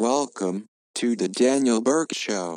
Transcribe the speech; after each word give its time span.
Welcome 0.00 0.64
to 0.94 1.14
the 1.14 1.28
Daniel 1.28 1.82
Burke 1.82 2.14
Show. 2.14 2.56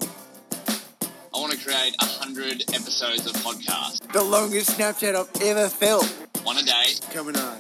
I 0.54 1.12
want 1.34 1.52
to 1.52 1.58
create 1.58 1.94
a 2.00 2.06
hundred 2.06 2.62
episodes 2.70 3.26
of 3.26 3.34
podcast. 3.34 4.10
The 4.14 4.24
longest 4.24 4.70
Snapchat 4.70 5.14
I've 5.14 5.42
ever 5.42 5.68
felt. 5.68 6.06
One 6.44 6.56
a 6.56 6.64
day, 6.64 6.72
Coming 7.12 7.36
on, 7.36 7.58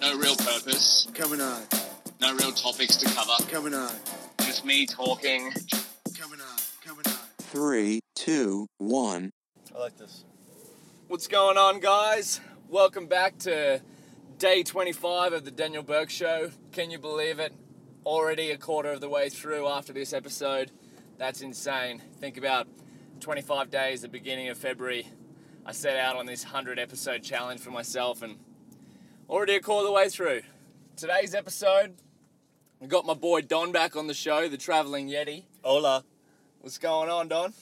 no 0.00 0.18
real 0.18 0.34
purpose, 0.34 1.06
coming 1.14 1.40
on, 1.40 1.62
no 2.20 2.34
real 2.34 2.50
topics 2.50 2.96
to 2.96 3.06
cover. 3.06 3.30
coming 3.48 3.72
on, 3.72 3.92
Just 4.40 4.64
me 4.64 4.84
talking. 4.84 5.52
coming 6.18 6.40
on, 6.40 6.58
coming 6.84 7.06
on. 7.06 7.12
Three, 7.38 8.00
two, 8.16 8.66
one. 8.78 9.30
I 9.72 9.78
like 9.78 9.96
this. 9.96 10.24
What's 11.06 11.28
going 11.28 11.56
on, 11.56 11.78
guys? 11.78 12.40
Welcome 12.68 13.06
back 13.06 13.38
to 13.38 13.80
day 14.38 14.64
25 14.64 15.34
of 15.34 15.44
the 15.44 15.52
Daniel 15.52 15.84
Burke 15.84 16.10
Show. 16.10 16.50
Can 16.72 16.90
you 16.90 16.98
believe 16.98 17.38
it? 17.38 17.52
Already 18.06 18.50
a 18.50 18.58
quarter 18.58 18.90
of 18.90 19.00
the 19.00 19.08
way 19.08 19.30
through 19.30 19.66
after 19.66 19.94
this 19.94 20.12
episode. 20.12 20.70
That's 21.16 21.40
insane. 21.40 22.02
Think 22.20 22.36
about 22.36 22.68
25 23.20 23.70
days, 23.70 24.02
the 24.02 24.08
beginning 24.08 24.50
of 24.50 24.58
February. 24.58 25.08
I 25.64 25.72
set 25.72 25.96
out 25.96 26.14
on 26.14 26.26
this 26.26 26.44
100 26.44 26.78
episode 26.78 27.22
challenge 27.22 27.60
for 27.60 27.70
myself 27.70 28.20
and 28.20 28.36
already 29.30 29.54
a 29.54 29.60
quarter 29.60 29.86
of 29.86 29.86
the 29.86 29.92
way 29.92 30.10
through. 30.10 30.42
Today's 30.96 31.34
episode, 31.34 31.94
we 32.78 32.88
got 32.88 33.06
my 33.06 33.14
boy 33.14 33.40
Don 33.40 33.72
back 33.72 33.96
on 33.96 34.06
the 34.06 34.12
show, 34.12 34.48
the 34.48 34.58
traveling 34.58 35.08
Yeti. 35.08 35.44
Hola. 35.62 36.04
What's 36.60 36.76
going 36.76 37.08
on, 37.08 37.28
Don? 37.28 37.54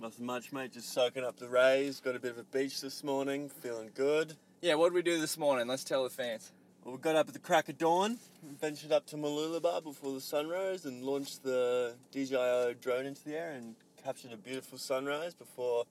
Nothing 0.00 0.26
much, 0.26 0.52
mate. 0.52 0.72
Just 0.72 0.92
soaking 0.92 1.22
up 1.22 1.38
the 1.38 1.48
rays. 1.48 2.00
Got 2.00 2.16
a 2.16 2.18
bit 2.18 2.32
of 2.32 2.38
a 2.38 2.42
beach 2.42 2.80
this 2.80 3.04
morning. 3.04 3.48
Feeling 3.48 3.90
good. 3.94 4.34
Yeah, 4.60 4.74
what 4.74 4.88
did 4.88 4.94
we 4.94 5.02
do 5.02 5.20
this 5.20 5.38
morning? 5.38 5.68
Let's 5.68 5.84
tell 5.84 6.02
the 6.02 6.10
fans. 6.10 6.50
Well, 6.84 6.96
we 6.96 7.00
got 7.00 7.16
up 7.16 7.28
at 7.28 7.32
the 7.32 7.40
crack 7.40 7.70
of 7.70 7.78
dawn, 7.78 8.18
ventured 8.60 8.92
up 8.92 9.06
to 9.06 9.16
Mooloolaba 9.16 9.82
before 9.82 10.12
the 10.12 10.20
sun 10.20 10.50
rose, 10.50 10.84
and 10.84 11.02
launched 11.02 11.42
the 11.42 11.94
DJI 12.12 12.74
drone 12.82 13.06
into 13.06 13.24
the 13.24 13.38
air 13.38 13.52
and 13.52 13.74
captured 14.04 14.34
a 14.34 14.36
beautiful 14.36 14.76
sunrise 14.76 15.32
before 15.32 15.84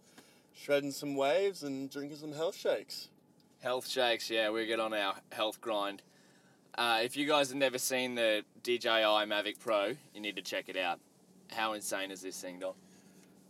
shredding 0.55 0.91
some 0.91 1.15
waves 1.15 1.63
and 1.63 1.89
drinking 1.89 2.17
some 2.17 2.31
health 2.31 2.55
shakes. 2.55 3.09
Health 3.63 3.87
shakes, 3.87 4.29
yeah, 4.29 4.51
we 4.51 4.67
get 4.67 4.79
on 4.79 4.93
our 4.93 5.15
health 5.31 5.59
grind. 5.61 6.03
Uh, 6.75 6.99
if 7.01 7.17
you 7.17 7.25
guys 7.25 7.49
have 7.49 7.57
never 7.57 7.79
seen 7.79 8.13
the 8.13 8.43
DJI 8.61 9.25
Mavic 9.25 9.59
Pro, 9.59 9.95
you 10.13 10.21
need 10.21 10.35
to 10.35 10.43
check 10.43 10.69
it 10.69 10.77
out. 10.77 10.99
How 11.51 11.73
insane 11.73 12.11
is 12.11 12.21
this 12.21 12.39
thing, 12.39 12.59
Don? 12.59 12.73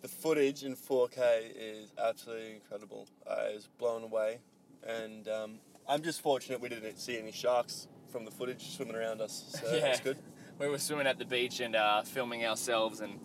The 0.01 0.07
footage 0.07 0.63
in 0.63 0.77
4K 0.77 1.51
is 1.57 1.91
absolutely 2.01 2.53
incredible. 2.53 3.05
I 3.29 3.51
was 3.53 3.67
blown 3.79 4.03
away, 4.03 4.39
and 4.87 5.27
um, 5.27 5.59
I'm 5.87 6.01
just 6.01 6.21
fortunate 6.21 6.61
we 6.61 6.69
didn't 6.69 6.97
see 6.97 7.17
any 7.17 7.31
sharks 7.31 7.87
from 8.11 8.25
the 8.25 8.31
footage 8.31 8.69
swimming 8.75 8.95
around 8.95 9.21
us. 9.21 9.59
So 9.61 9.73
Yeah. 9.73 9.81
that's 9.81 9.99
good. 9.99 10.17
We 10.59 10.67
were 10.67 10.77
swimming 10.77 11.07
at 11.07 11.17
the 11.17 11.25
beach 11.25 11.59
and 11.59 11.75
uh, 11.75 12.03
filming 12.03 12.45
ourselves, 12.45 13.01
and 13.01 13.19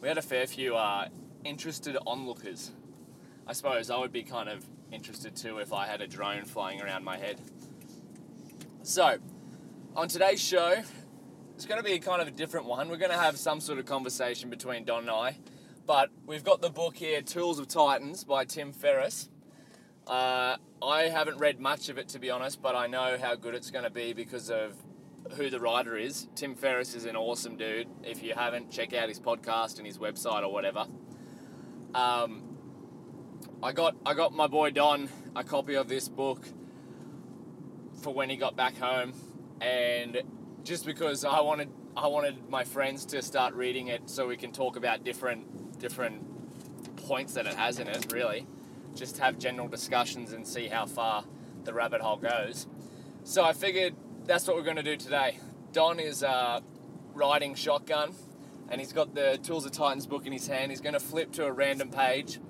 we 0.00 0.08
had 0.08 0.18
a 0.18 0.22
fair 0.22 0.46
few 0.46 0.74
uh, 0.74 1.08
interested 1.44 1.96
onlookers. 2.06 2.70
I 3.46 3.52
suppose 3.52 3.90
I 3.90 3.98
would 3.98 4.12
be 4.12 4.22
kind 4.22 4.48
of 4.48 4.64
interested 4.90 5.36
too 5.36 5.58
if 5.58 5.72
I 5.72 5.86
had 5.86 6.00
a 6.00 6.06
drone 6.06 6.44
flying 6.44 6.80
around 6.80 7.04
my 7.04 7.18
head. 7.18 7.38
So, 8.82 9.18
on 9.94 10.08
today's 10.08 10.42
show, 10.42 10.82
it's 11.54 11.66
going 11.66 11.78
to 11.78 11.84
be 11.84 11.98
kind 11.98 12.20
of 12.22 12.28
a 12.28 12.32
different 12.32 12.66
one. 12.66 12.88
We're 12.88 12.96
going 12.96 13.10
to 13.12 13.18
have 13.18 13.36
some 13.36 13.60
sort 13.60 13.78
of 13.78 13.86
conversation 13.86 14.50
between 14.50 14.84
Don 14.84 15.02
and 15.02 15.10
I, 15.10 15.36
but 15.86 16.10
we've 16.26 16.42
got 16.44 16.62
the 16.62 16.70
book 16.70 16.96
here, 16.96 17.20
Tools 17.22 17.58
of 17.58 17.68
Titans 17.68 18.24
by 18.24 18.44
Tim 18.44 18.72
Ferriss. 18.72 19.28
Uh, 20.06 20.56
I 20.82 21.08
haven't 21.08 21.38
read 21.38 21.60
much 21.60 21.88
of 21.88 21.98
it 21.98 22.08
to 22.08 22.18
be 22.18 22.30
honest, 22.30 22.60
but 22.60 22.74
I 22.74 22.86
know 22.88 23.16
how 23.20 23.36
good 23.36 23.54
it's 23.54 23.70
going 23.70 23.84
to 23.84 23.90
be 23.90 24.12
because 24.12 24.50
of 24.50 24.74
who 25.36 25.48
the 25.48 25.60
writer 25.60 25.96
is. 25.96 26.26
Tim 26.34 26.54
Ferriss 26.54 26.94
is 26.94 27.04
an 27.04 27.14
awesome 27.14 27.56
dude. 27.56 27.86
If 28.02 28.22
you 28.22 28.34
haven't, 28.34 28.70
check 28.70 28.92
out 28.92 29.08
his 29.08 29.20
podcast 29.20 29.78
and 29.78 29.86
his 29.86 29.98
website 29.98 30.42
or 30.42 30.52
whatever. 30.52 30.86
Um, 31.94 32.42
I 33.62 33.72
got 33.72 33.94
I 34.04 34.14
got 34.14 34.32
my 34.32 34.48
boy 34.48 34.70
Don 34.70 35.08
a 35.36 35.44
copy 35.44 35.74
of 35.74 35.88
this 35.88 36.08
book 36.08 36.44
for 38.02 38.12
when 38.12 38.28
he 38.28 38.36
got 38.36 38.56
back 38.56 38.76
home, 38.76 39.12
and 39.60 40.22
just 40.64 40.84
because 40.84 41.24
I 41.24 41.40
wanted 41.40 41.70
I 41.96 42.08
wanted 42.08 42.48
my 42.48 42.64
friends 42.64 43.04
to 43.06 43.22
start 43.22 43.54
reading 43.54 43.88
it 43.88 44.10
so 44.10 44.26
we 44.26 44.36
can 44.36 44.50
talk 44.50 44.76
about 44.76 45.04
different 45.04 45.78
different 45.78 46.96
points 46.96 47.34
that 47.34 47.46
it 47.46 47.54
has 47.54 47.78
in 47.78 47.86
it. 47.86 48.12
Really, 48.12 48.46
just 48.94 49.18
have 49.18 49.38
general 49.38 49.68
discussions 49.68 50.32
and 50.32 50.46
see 50.46 50.68
how 50.68 50.86
far 50.86 51.24
the 51.64 51.72
rabbit 51.72 52.00
hole 52.00 52.16
goes. 52.16 52.66
So 53.24 53.44
I 53.44 53.52
figured 53.52 53.94
that's 54.26 54.46
what 54.46 54.56
we're 54.56 54.62
going 54.62 54.76
to 54.76 54.82
do 54.82 54.96
today. 54.96 55.38
Don 55.72 56.00
is 56.00 56.22
uh, 56.22 56.60
riding 57.14 57.54
shotgun, 57.54 58.14
and 58.68 58.80
he's 58.80 58.92
got 58.92 59.14
the 59.14 59.38
Tools 59.42 59.64
of 59.64 59.72
Titans 59.72 60.06
book 60.06 60.26
in 60.26 60.32
his 60.32 60.46
hand. 60.46 60.70
He's 60.70 60.80
going 60.80 60.94
to 60.94 61.00
flip 61.00 61.32
to 61.32 61.46
a 61.46 61.52
random 61.52 61.90
page, 61.90 62.40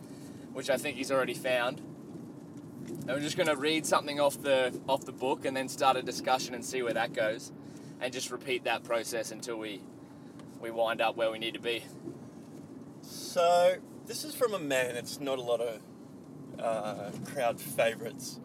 which 0.53 0.71
I 0.71 0.77
think 0.77 0.97
he's 0.97 1.11
already 1.11 1.35
found. 1.35 1.81
And 1.81 3.09
we're 3.09 3.21
just 3.21 3.37
going 3.37 3.49
to 3.49 3.57
read 3.57 3.87
something 3.87 4.21
off 4.21 4.43
the 4.43 4.81
off 4.89 5.05
the 5.05 5.13
book, 5.13 5.45
and 5.45 5.57
then 5.57 5.69
start 5.69 5.97
a 5.97 6.03
discussion 6.03 6.55
and 6.55 6.65
see 6.65 6.83
where 6.83 6.95
that 6.95 7.13
goes, 7.13 7.53
and 8.01 8.13
just 8.13 8.31
repeat 8.31 8.65
that 8.65 8.85
process 8.85 9.31
until 9.31 9.57
we 9.57 9.83
we 10.61 10.71
wind 10.71 11.01
up 11.01 11.17
where 11.17 11.31
we 11.31 11.39
need 11.39 11.55
to 11.55 11.61
be. 11.61 11.85
So 13.03 13.77
this 14.07 14.25
is 14.25 14.35
from 14.35 14.55
a 14.55 14.59
man. 14.59 14.97
It's 14.97 15.21
not 15.21 15.39
a 15.39 15.43
lot 15.43 15.61
of 15.61 15.81
uh, 16.59 17.11
crowd 17.25 17.61
favourites 17.61 18.41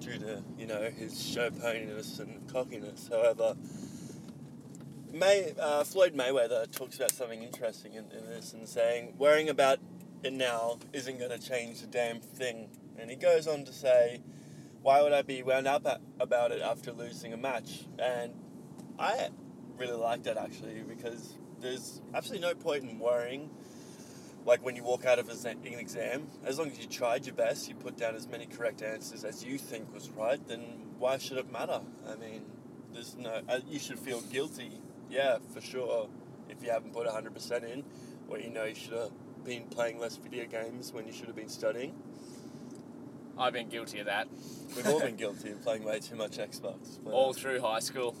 due 0.00 0.18
to 0.18 0.42
you 0.58 0.66
know 0.66 0.90
his 0.90 1.22
show 1.22 1.50
poniness 1.50 2.18
and 2.20 2.46
cockiness. 2.52 3.08
However, 3.08 3.56
May 5.12 5.52
uh, 5.58 5.84
Floyd 5.84 6.14
Mayweather 6.14 6.70
talks 6.70 6.96
about 6.96 7.12
something 7.12 7.42
interesting 7.42 7.94
in, 7.94 8.04
in 8.10 8.26
this 8.26 8.52
and 8.52 8.68
saying 8.68 9.14
worrying 9.18 9.48
about 9.48 9.78
it 10.22 10.32
now 10.32 10.78
isn't 10.92 11.18
going 11.18 11.30
to 11.30 11.38
change 11.38 11.82
a 11.82 11.86
damn 11.86 12.20
thing. 12.20 12.68
And 12.98 13.10
he 13.10 13.16
goes 13.16 13.46
on 13.46 13.64
to 13.64 13.72
say, 13.72 14.20
why 14.82 15.02
would 15.02 15.12
I 15.12 15.22
be 15.22 15.42
wound 15.42 15.66
up 15.66 15.86
at, 15.86 16.00
about 16.18 16.52
it 16.52 16.60
after 16.60 16.92
losing 16.92 17.32
a 17.32 17.36
match? 17.36 17.86
And 17.98 18.34
I 18.98 19.30
really 19.76 19.96
like 19.96 20.24
that 20.24 20.36
actually 20.36 20.82
because 20.86 21.38
there's 21.60 22.02
absolutely 22.14 22.46
no 22.46 22.54
point 22.54 22.84
in 22.84 22.98
worrying 22.98 23.50
like 24.44 24.64
when 24.64 24.76
you 24.76 24.82
walk 24.82 25.04
out 25.04 25.18
of 25.18 25.28
an 25.28 25.56
exam, 25.64 26.28
as 26.44 26.58
long 26.58 26.70
as 26.70 26.78
you 26.78 26.86
tried 26.86 27.26
your 27.26 27.34
best, 27.34 27.68
you 27.68 27.74
put 27.74 27.96
down 27.96 28.14
as 28.14 28.26
many 28.26 28.46
correct 28.46 28.82
answers 28.82 29.24
as 29.24 29.44
you 29.44 29.58
think 29.58 29.92
was 29.92 30.10
right, 30.10 30.40
then 30.48 30.60
why 30.98 31.18
should 31.18 31.38
it 31.38 31.52
matter? 31.52 31.80
I 32.08 32.16
mean, 32.16 32.44
there's 32.92 33.16
no. 33.16 33.40
Uh, 33.48 33.60
you 33.68 33.78
should 33.78 33.98
feel 33.98 34.20
guilty, 34.22 34.72
yeah, 35.10 35.38
for 35.52 35.60
sure, 35.60 36.08
if 36.48 36.62
you 36.62 36.70
haven't 36.70 36.92
put 36.92 37.06
100% 37.06 37.72
in, 37.72 37.84
or 38.28 38.38
you 38.38 38.50
know 38.50 38.64
you 38.64 38.74
should 38.74 38.94
have 38.94 39.10
been 39.44 39.64
playing 39.64 39.98
less 39.98 40.16
video 40.16 40.46
games 40.46 40.92
when 40.92 41.06
you 41.06 41.12
should 41.12 41.26
have 41.26 41.36
been 41.36 41.48
studying. 41.48 41.94
I've 43.38 43.54
been 43.54 43.70
guilty 43.70 44.00
of 44.00 44.06
that 44.06 44.28
We've 44.76 44.86
all 44.86 45.00
been 45.00 45.16
guilty 45.16 45.50
of 45.50 45.62
playing 45.62 45.82
way 45.84 45.98
too 46.00 46.14
much 46.14 46.36
Xbox. 46.36 46.98
all 47.06 47.32
through 47.32 47.60
high 47.60 47.78
school. 47.80 48.14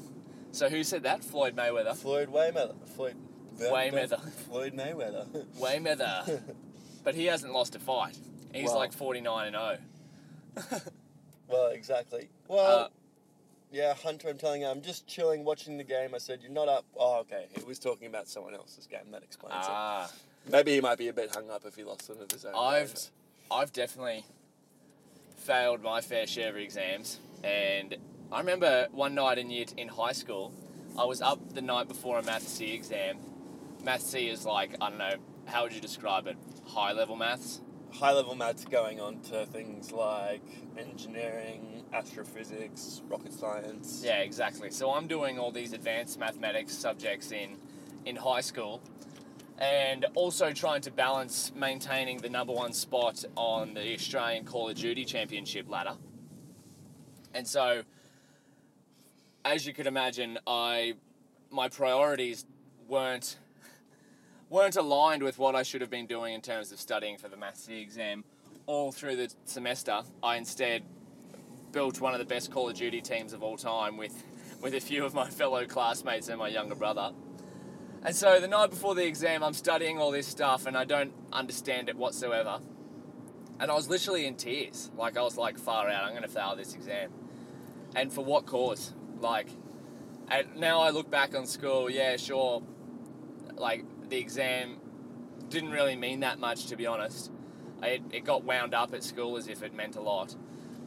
So 0.50 0.68
who 0.68 0.82
said 0.82 1.02
that? 1.02 1.22
Floyd 1.22 1.54
Mayweather. 1.54 1.94
Floyd 1.94 2.28
Mayweather. 2.32 2.74
Floyd. 2.96 3.16
Mayweather. 3.60 4.30
Floyd 4.32 4.74
Mayweather. 4.74 5.26
Mayweather. 5.60 6.40
but 7.04 7.14
he 7.14 7.26
hasn't 7.26 7.52
lost 7.52 7.74
a 7.74 7.78
fight. 7.78 8.16
He's 8.52 8.66
Well. 8.68 8.76
like 8.78 8.92
49 8.92 9.46
and 9.48 9.56
oh. 9.56 9.76
0. 10.58 10.80
Well, 11.48 11.68
exactly. 11.68 12.28
Well, 12.46 12.78
Uh, 12.84 12.88
yeah, 13.72 13.92
Hunter, 13.94 14.28
I'm 14.28 14.38
telling 14.38 14.60
you, 14.62 14.68
I'm 14.68 14.82
just 14.82 15.06
chilling, 15.08 15.44
watching 15.44 15.78
the 15.78 15.84
game. 15.84 16.14
I 16.14 16.18
said, 16.18 16.40
"You're 16.42 16.52
not 16.52 16.68
up." 16.68 16.84
Oh, 16.96 17.18
okay. 17.20 17.46
He 17.56 17.64
was 17.64 17.78
talking 17.80 18.06
about 18.06 18.28
someone 18.28 18.54
else's 18.54 18.86
game. 18.86 19.10
That 19.10 19.22
explains 19.24 19.54
Ah, 19.58 20.06
it. 20.46 20.50
Maybe 20.52 20.74
he 20.74 20.80
might 20.80 20.96
be 20.98 21.08
a 21.08 21.12
bit 21.12 21.34
hung 21.34 21.50
up 21.50 21.64
if 21.66 21.74
he 21.74 21.82
lost 21.82 22.08
one 22.08 22.18
of 22.18 22.30
his 22.30 22.44
own 22.44 22.54
I've 22.54 22.88
games. 22.88 23.10
I've 23.50 23.72
definitely 23.72 24.24
failed 25.38 25.82
my 25.82 26.00
fair 26.00 26.26
share 26.26 26.50
of 26.50 26.56
exams, 26.56 27.18
and 27.42 27.96
I 28.30 28.38
remember 28.38 28.86
one 28.92 29.14
night 29.16 29.38
in 29.38 29.50
year 29.50 29.66
in 29.76 29.88
high 29.88 30.12
school, 30.12 30.52
I 30.98 31.04
was 31.04 31.20
up 31.20 31.54
the 31.54 31.62
night 31.62 31.88
before 31.88 32.18
a 32.18 32.22
Maths 32.22 32.48
C 32.48 32.72
exam. 32.72 33.18
Maths 33.82 34.06
C 34.06 34.28
is 34.28 34.44
like 34.44 34.76
I 34.80 34.90
don't 34.90 34.98
know 34.98 35.14
how 35.46 35.64
would 35.64 35.72
you 35.72 35.80
describe 35.80 36.26
it? 36.26 36.36
High 36.66 36.92
level 36.92 37.16
maths. 37.16 37.60
High 37.92 38.12
level 38.12 38.34
maths 38.34 38.64
going 38.64 39.00
on 39.00 39.20
to 39.22 39.46
things 39.46 39.90
like 39.90 40.42
engineering, 40.78 41.84
astrophysics, 41.92 43.02
rocket 43.08 43.32
science. 43.32 44.02
Yeah, 44.04 44.18
exactly. 44.18 44.70
So 44.70 44.92
I'm 44.92 45.08
doing 45.08 45.38
all 45.38 45.50
these 45.50 45.72
advanced 45.72 46.18
mathematics 46.18 46.72
subjects 46.72 47.32
in 47.32 47.56
in 48.04 48.16
high 48.16 48.40
school 48.40 48.80
and 49.58 50.06
also 50.14 50.52
trying 50.52 50.80
to 50.80 50.90
balance 50.90 51.52
maintaining 51.54 52.18
the 52.18 52.30
number 52.30 52.52
one 52.52 52.72
spot 52.72 53.24
on 53.36 53.74
the 53.74 53.92
Australian 53.92 54.44
Call 54.44 54.70
of 54.70 54.76
Duty 54.76 55.04
Championship 55.04 55.68
ladder. 55.68 55.96
And 57.34 57.46
so 57.46 57.82
as 59.44 59.66
you 59.66 59.72
could 59.72 59.86
imagine, 59.86 60.38
I 60.46 60.94
my 61.50 61.68
priorities 61.68 62.44
weren't 62.88 63.38
weren't 64.50 64.76
aligned 64.76 65.22
with 65.22 65.38
what 65.38 65.54
I 65.54 65.62
should 65.62 65.80
have 65.80 65.90
been 65.90 66.06
doing 66.06 66.34
in 66.34 66.42
terms 66.42 66.72
of 66.72 66.80
studying 66.80 67.16
for 67.16 67.28
the 67.28 67.36
Maths 67.36 67.68
exam 67.68 68.24
all 68.66 68.92
through 68.92 69.16
the 69.16 69.32
semester. 69.44 70.02
I 70.22 70.36
instead 70.36 70.82
built 71.72 72.00
one 72.00 72.12
of 72.12 72.18
the 72.18 72.26
best 72.26 72.50
Call 72.50 72.68
of 72.68 72.76
Duty 72.76 73.00
teams 73.00 73.32
of 73.32 73.42
all 73.42 73.56
time 73.56 73.96
with 73.96 74.24
with 74.60 74.74
a 74.74 74.80
few 74.80 75.04
of 75.06 75.14
my 75.14 75.28
fellow 75.28 75.64
classmates 75.64 76.28
and 76.28 76.38
my 76.38 76.48
younger 76.48 76.74
brother. 76.74 77.12
And 78.02 78.14
so 78.14 78.40
the 78.40 78.48
night 78.48 78.70
before 78.70 78.94
the 78.94 79.06
exam, 79.06 79.42
I'm 79.42 79.54
studying 79.54 79.98
all 79.98 80.10
this 80.10 80.26
stuff 80.26 80.66
and 80.66 80.76
I 80.76 80.84
don't 80.84 81.12
understand 81.32 81.88
it 81.88 81.96
whatsoever. 81.96 82.60
And 83.58 83.70
I 83.70 83.74
was 83.74 83.88
literally 83.88 84.26
in 84.26 84.36
tears. 84.36 84.90
Like, 84.96 85.16
I 85.16 85.22
was 85.22 85.36
like, 85.36 85.58
far 85.58 85.88
out, 85.88 86.04
I'm 86.04 86.10
going 86.10 86.22
to 86.22 86.28
fail 86.28 86.56
this 86.56 86.74
exam. 86.74 87.10
And 87.94 88.12
for 88.12 88.24
what 88.24 88.46
cause? 88.46 88.94
Like, 89.20 89.48
and 90.28 90.56
now 90.56 90.80
I 90.80 90.90
look 90.90 91.10
back 91.10 91.34
on 91.34 91.46
school, 91.46 91.90
yeah, 91.90 92.16
sure, 92.16 92.62
like, 93.56 93.84
the 94.10 94.18
exam 94.18 94.76
didn't 95.48 95.70
really 95.70 95.96
mean 95.96 96.20
that 96.20 96.38
much, 96.38 96.66
to 96.66 96.76
be 96.76 96.86
honest. 96.86 97.30
It, 97.82 98.02
it 98.12 98.24
got 98.24 98.44
wound 98.44 98.74
up 98.74 98.92
at 98.92 99.02
school 99.02 99.36
as 99.36 99.48
if 99.48 99.62
it 99.62 99.74
meant 99.74 99.96
a 99.96 100.00
lot. 100.00 100.36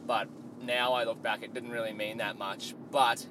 But 0.06 0.28
now 0.62 0.92
I 0.92 1.04
look 1.04 1.22
back, 1.22 1.42
it 1.42 1.52
didn't 1.52 1.70
really 1.70 1.92
mean 1.92 2.18
that 2.18 2.38
much. 2.38 2.74
But 2.90 3.26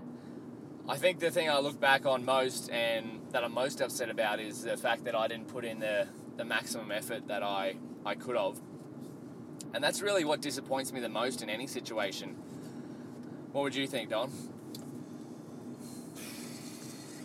I 0.88 0.98
think 0.98 1.19
the 1.19 1.31
thing 1.31 1.50
I 1.50 1.60
look 1.60 1.80
back 1.80 2.06
on 2.06 2.25
most 2.25 2.69
and 2.69 3.22
that 3.31 3.44
I'm 3.44 3.54
most 3.54 3.81
upset 3.81 4.10
about 4.10 4.40
is 4.40 4.63
the 4.63 4.75
fact 4.75 5.06
that 5.06 5.16
I 5.16 5.28
didn't 5.28 5.48
put 5.48 5.63
in 5.63 5.80
the, 5.80 6.07
the 6.36 6.44
maximum 6.44 6.92
effort 6.92 7.28
that 7.28 7.42
I, 7.42 7.75
I 8.06 8.16
could 8.16 8.36
have. 8.36 8.60
And 9.74 9.84
that's 9.84 10.01
really 10.01 10.25
what 10.25 10.42
disappoints 10.42 10.92
me 10.92 11.00
the 11.00 11.10
most 11.10 11.42
in 11.42 11.50
any 11.50 11.68
situation. 11.68 12.36
What 13.54 13.63
would 13.63 13.75
you 13.75 13.88
think, 13.88 14.10
Don? 14.10 14.31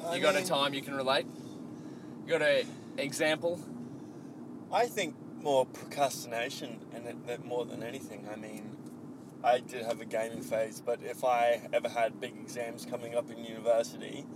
I 0.05 0.17
You 0.17 0.23
got 0.23 0.37
a 0.37 0.45
time 0.45 0.73
you 0.73 0.83
can 0.83 0.95
relate? 0.95 1.27
You 2.29 2.39
got 2.39 2.47
a 2.47 2.67
example? 2.99 3.59
I 4.71 4.85
think 4.85 5.15
more 5.41 5.65
procrastination 5.65 6.79
and 6.93 7.07
it, 7.07 7.27
that 7.27 7.43
more 7.43 7.65
than 7.65 7.83
anything. 7.83 8.29
I 8.31 8.37
mean, 8.37 8.77
I 9.43 9.61
did 9.61 9.87
have 9.87 10.03
a 10.03 10.05
gaming 10.05 10.43
phase, 10.43 10.83
but 10.85 11.01
if 11.03 11.25
I 11.25 11.63
ever 11.73 11.89
had 11.89 12.21
big 12.21 12.35
exams 12.39 12.85
coming 12.85 13.15
up 13.15 13.31
in 13.31 13.43
university, 13.43 14.27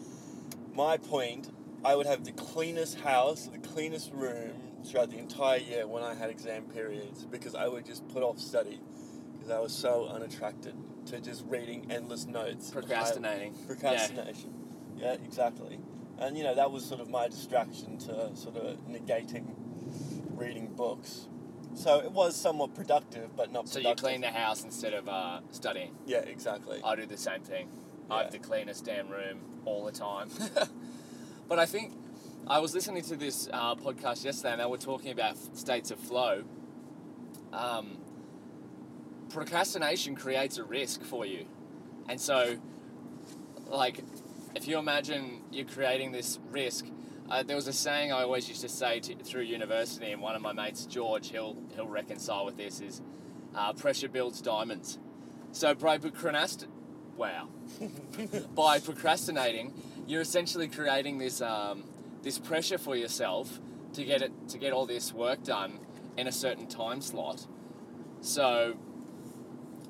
my 0.72 0.96
point, 0.96 1.50
I 1.84 1.94
would 1.94 2.06
have 2.06 2.24
the 2.24 2.32
cleanest 2.32 2.98
house, 2.98 3.48
the 3.48 3.58
cleanest 3.58 4.10
room 4.14 4.52
throughout 4.86 5.10
the 5.10 5.18
entire 5.18 5.58
year 5.58 5.86
when 5.86 6.02
I 6.02 6.14
had 6.14 6.30
exam 6.30 6.62
periods 6.62 7.26
because 7.26 7.54
I 7.54 7.68
would 7.68 7.84
just 7.84 8.08
put 8.08 8.22
off 8.22 8.38
study 8.38 8.80
because 9.34 9.50
I 9.50 9.58
was 9.58 9.74
so 9.74 10.06
unattracted 10.06 10.74
to 11.08 11.20
just 11.20 11.44
reading 11.46 11.88
endless 11.90 12.24
notes. 12.24 12.70
Procrastinating. 12.70 13.54
I- 13.54 13.66
procrastination. 13.66 14.54
Yeah. 14.96 15.12
exactly. 15.22 15.78
And 16.22 16.38
you 16.38 16.44
know, 16.44 16.54
that 16.54 16.70
was 16.70 16.84
sort 16.84 17.00
of 17.00 17.08
my 17.08 17.26
distraction 17.28 17.98
to 17.98 18.30
sort 18.36 18.56
of 18.56 18.78
negating 18.88 19.54
reading 20.36 20.68
books. 20.68 21.26
So 21.74 22.00
it 22.00 22.12
was 22.12 22.36
somewhat 22.36 22.74
productive, 22.74 23.34
but 23.36 23.50
not 23.50 23.68
So 23.68 23.78
you 23.78 23.84
productive. 23.86 24.04
clean 24.04 24.20
the 24.20 24.28
house 24.30 24.62
instead 24.62 24.94
of 24.94 25.08
uh, 25.08 25.40
studying. 25.50 25.96
Yeah, 26.06 26.18
exactly. 26.18 26.80
I 26.84 26.94
do 26.96 27.06
the 27.06 27.16
same 27.16 27.42
thing. 27.42 27.68
I 28.10 28.18
have 28.18 28.26
Yeah. 28.26 28.38
the 28.38 28.46
cleanest 28.46 28.84
damn 28.84 29.08
room 29.08 29.40
all 29.64 29.84
the 29.84 29.92
time. 29.92 30.28
but 31.48 31.58
I 31.58 31.66
think 31.66 31.94
I 32.46 32.58
was 32.58 32.74
listening 32.74 33.02
to 33.04 33.16
this 33.16 33.48
uh, 33.52 33.74
podcast 33.74 34.24
yesterday 34.24 34.52
and 34.52 34.60
they 34.60 34.66
were 34.66 34.76
talking 34.78 35.10
about 35.12 35.36
states 35.56 35.90
of 35.90 35.98
flow. 35.98 36.44
Um, 37.52 37.98
procrastination 39.30 40.14
creates 40.14 40.58
a 40.58 40.64
risk 40.64 41.02
for 41.02 41.24
you. 41.24 41.46
And 42.08 42.20
so, 42.20 42.58
like, 43.66 44.02
if 44.54 44.68
you 44.68 44.78
imagine 44.78 45.42
you're 45.50 45.66
creating 45.66 46.12
this 46.12 46.38
risk, 46.50 46.86
uh, 47.30 47.42
there 47.42 47.56
was 47.56 47.66
a 47.66 47.72
saying 47.72 48.12
I 48.12 48.22
always 48.22 48.48
used 48.48 48.60
to 48.62 48.68
say 48.68 49.00
to, 49.00 49.16
through 49.16 49.42
university, 49.42 50.12
and 50.12 50.20
one 50.20 50.34
of 50.34 50.42
my 50.42 50.52
mates, 50.52 50.84
George, 50.86 51.30
he'll 51.30 51.56
he'll 51.74 51.88
reconcile 51.88 52.44
with 52.44 52.56
this: 52.56 52.80
is 52.80 53.00
uh, 53.54 53.72
pressure 53.72 54.08
builds 54.08 54.40
diamonds. 54.40 54.98
So 55.52 55.74
by 55.74 55.98
procrast, 55.98 56.66
wow, 57.16 57.48
by 58.54 58.80
procrastinating, 58.80 59.72
you're 60.06 60.20
essentially 60.20 60.68
creating 60.68 61.18
this 61.18 61.40
um, 61.40 61.84
this 62.22 62.38
pressure 62.38 62.78
for 62.78 62.96
yourself 62.96 63.60
to 63.94 64.04
get 64.04 64.22
it 64.22 64.32
to 64.48 64.58
get 64.58 64.72
all 64.72 64.86
this 64.86 65.12
work 65.12 65.44
done 65.44 65.78
in 66.16 66.26
a 66.26 66.32
certain 66.32 66.66
time 66.66 67.00
slot. 67.00 67.46
So 68.20 68.76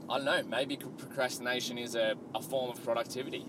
I 0.09 0.17
don't 0.19 0.25
know, 0.25 0.43
maybe 0.45 0.77
procrastination 0.77 1.79
is 1.79 1.95
a, 1.95 2.15
a 2.35 2.43
form 2.43 2.71
of 2.71 2.83
productivity. 2.85 3.47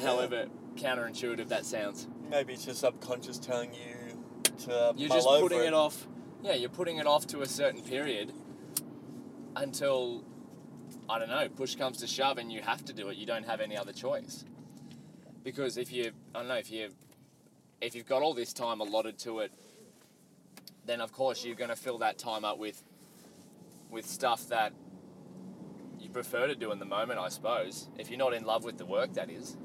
However 0.00 0.46
counterintuitive 0.76 1.48
that 1.48 1.64
sounds. 1.64 2.08
Maybe 2.28 2.54
it's 2.54 2.66
your 2.66 2.74
subconscious 2.74 3.38
telling 3.38 3.72
you 3.72 4.18
to 4.64 4.92
You're 4.96 5.08
just 5.08 5.26
putting 5.26 5.60
it 5.60 5.74
off. 5.74 6.06
Yeah, 6.42 6.54
you're 6.54 6.68
putting 6.68 6.98
it 6.98 7.06
off 7.06 7.26
to 7.28 7.42
a 7.42 7.46
certain 7.46 7.82
period 7.82 8.32
until 9.56 10.24
I 11.08 11.18
don't 11.18 11.28
know, 11.28 11.48
push 11.48 11.74
comes 11.74 11.98
to 11.98 12.06
shove 12.06 12.38
and 12.38 12.52
you 12.52 12.62
have 12.62 12.84
to 12.86 12.92
do 12.92 13.08
it. 13.08 13.16
You 13.16 13.26
don't 13.26 13.46
have 13.46 13.60
any 13.60 13.76
other 13.76 13.92
choice. 13.92 14.44
Because 15.42 15.76
if 15.76 15.92
you 15.92 16.12
I 16.34 16.38
don't 16.40 16.48
know, 16.48 16.56
if 16.56 16.70
you 16.70 16.90
if 17.80 17.94
you've 17.94 18.06
got 18.06 18.22
all 18.22 18.34
this 18.34 18.52
time 18.52 18.80
allotted 18.80 19.18
to 19.20 19.40
it, 19.40 19.52
then 20.86 21.00
of 21.00 21.12
course 21.12 21.44
you're 21.44 21.56
going 21.56 21.70
to 21.70 21.76
fill 21.76 21.98
that 21.98 22.18
time 22.18 22.44
up 22.44 22.58
with 22.58 22.82
with 23.90 24.06
stuff 24.06 24.48
that 24.48 24.72
you 26.00 26.10
prefer 26.10 26.46
to 26.46 26.54
do 26.54 26.72
in 26.72 26.78
the 26.78 26.84
moment, 26.84 27.18
I 27.18 27.28
suppose. 27.28 27.88
If 27.98 28.10
you're 28.10 28.18
not 28.18 28.34
in 28.34 28.44
love 28.44 28.64
with 28.64 28.78
the 28.78 28.86
work, 28.86 29.14
that 29.14 29.30
is. 29.30 29.56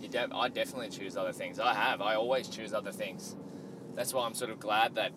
You 0.00 0.08
de- 0.08 0.28
I 0.34 0.48
definitely 0.48 0.90
choose 0.90 1.16
other 1.16 1.32
things. 1.32 1.58
I 1.58 1.74
have. 1.74 2.00
I 2.00 2.14
always 2.14 2.48
choose 2.48 2.72
other 2.74 2.92
things. 2.92 3.34
That's 3.94 4.12
why 4.12 4.26
I'm 4.26 4.34
sort 4.34 4.50
of 4.50 4.60
glad 4.60 4.94
that 4.96 5.12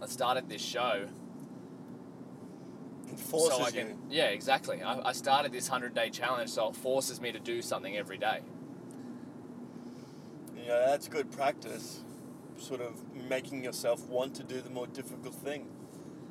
I 0.00 0.06
started 0.06 0.48
this 0.48 0.62
show. 0.62 1.06
It 3.10 3.18
forces 3.18 3.58
so 3.58 3.64
I 3.64 3.68
you. 3.68 3.98
yeah, 4.10 4.26
exactly. 4.26 4.82
I, 4.82 5.08
I 5.08 5.12
started 5.12 5.52
this 5.52 5.68
100 5.68 5.94
day 5.94 6.10
challenge, 6.10 6.50
so 6.50 6.68
it 6.68 6.76
forces 6.76 7.20
me 7.20 7.32
to 7.32 7.38
do 7.38 7.62
something 7.62 7.96
every 7.96 8.18
day. 8.18 8.40
Yeah, 10.56 10.86
that's 10.86 11.08
good 11.08 11.30
practice. 11.30 12.04
Sort 12.58 12.80
of 12.80 13.00
making 13.14 13.64
yourself 13.64 14.06
want 14.08 14.34
to 14.36 14.42
do 14.42 14.60
the 14.60 14.70
more 14.70 14.86
difficult 14.86 15.34
thing. 15.34 15.66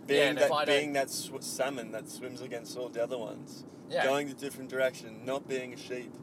Being 0.05 0.37
if 0.37 0.49
that 0.49 0.65
being 0.65 0.93
that 0.93 1.09
sw- 1.09 1.41
salmon 1.41 1.91
that 1.91 2.09
swims 2.09 2.41
against 2.41 2.77
all 2.77 2.89
the 2.89 3.03
other 3.03 3.17
ones. 3.17 3.65
Yeah. 3.89 4.03
Going 4.03 4.27
the 4.27 4.33
different 4.33 4.69
direction, 4.69 5.25
not 5.25 5.47
being 5.47 5.73
a 5.73 5.77
sheep. 5.77 6.13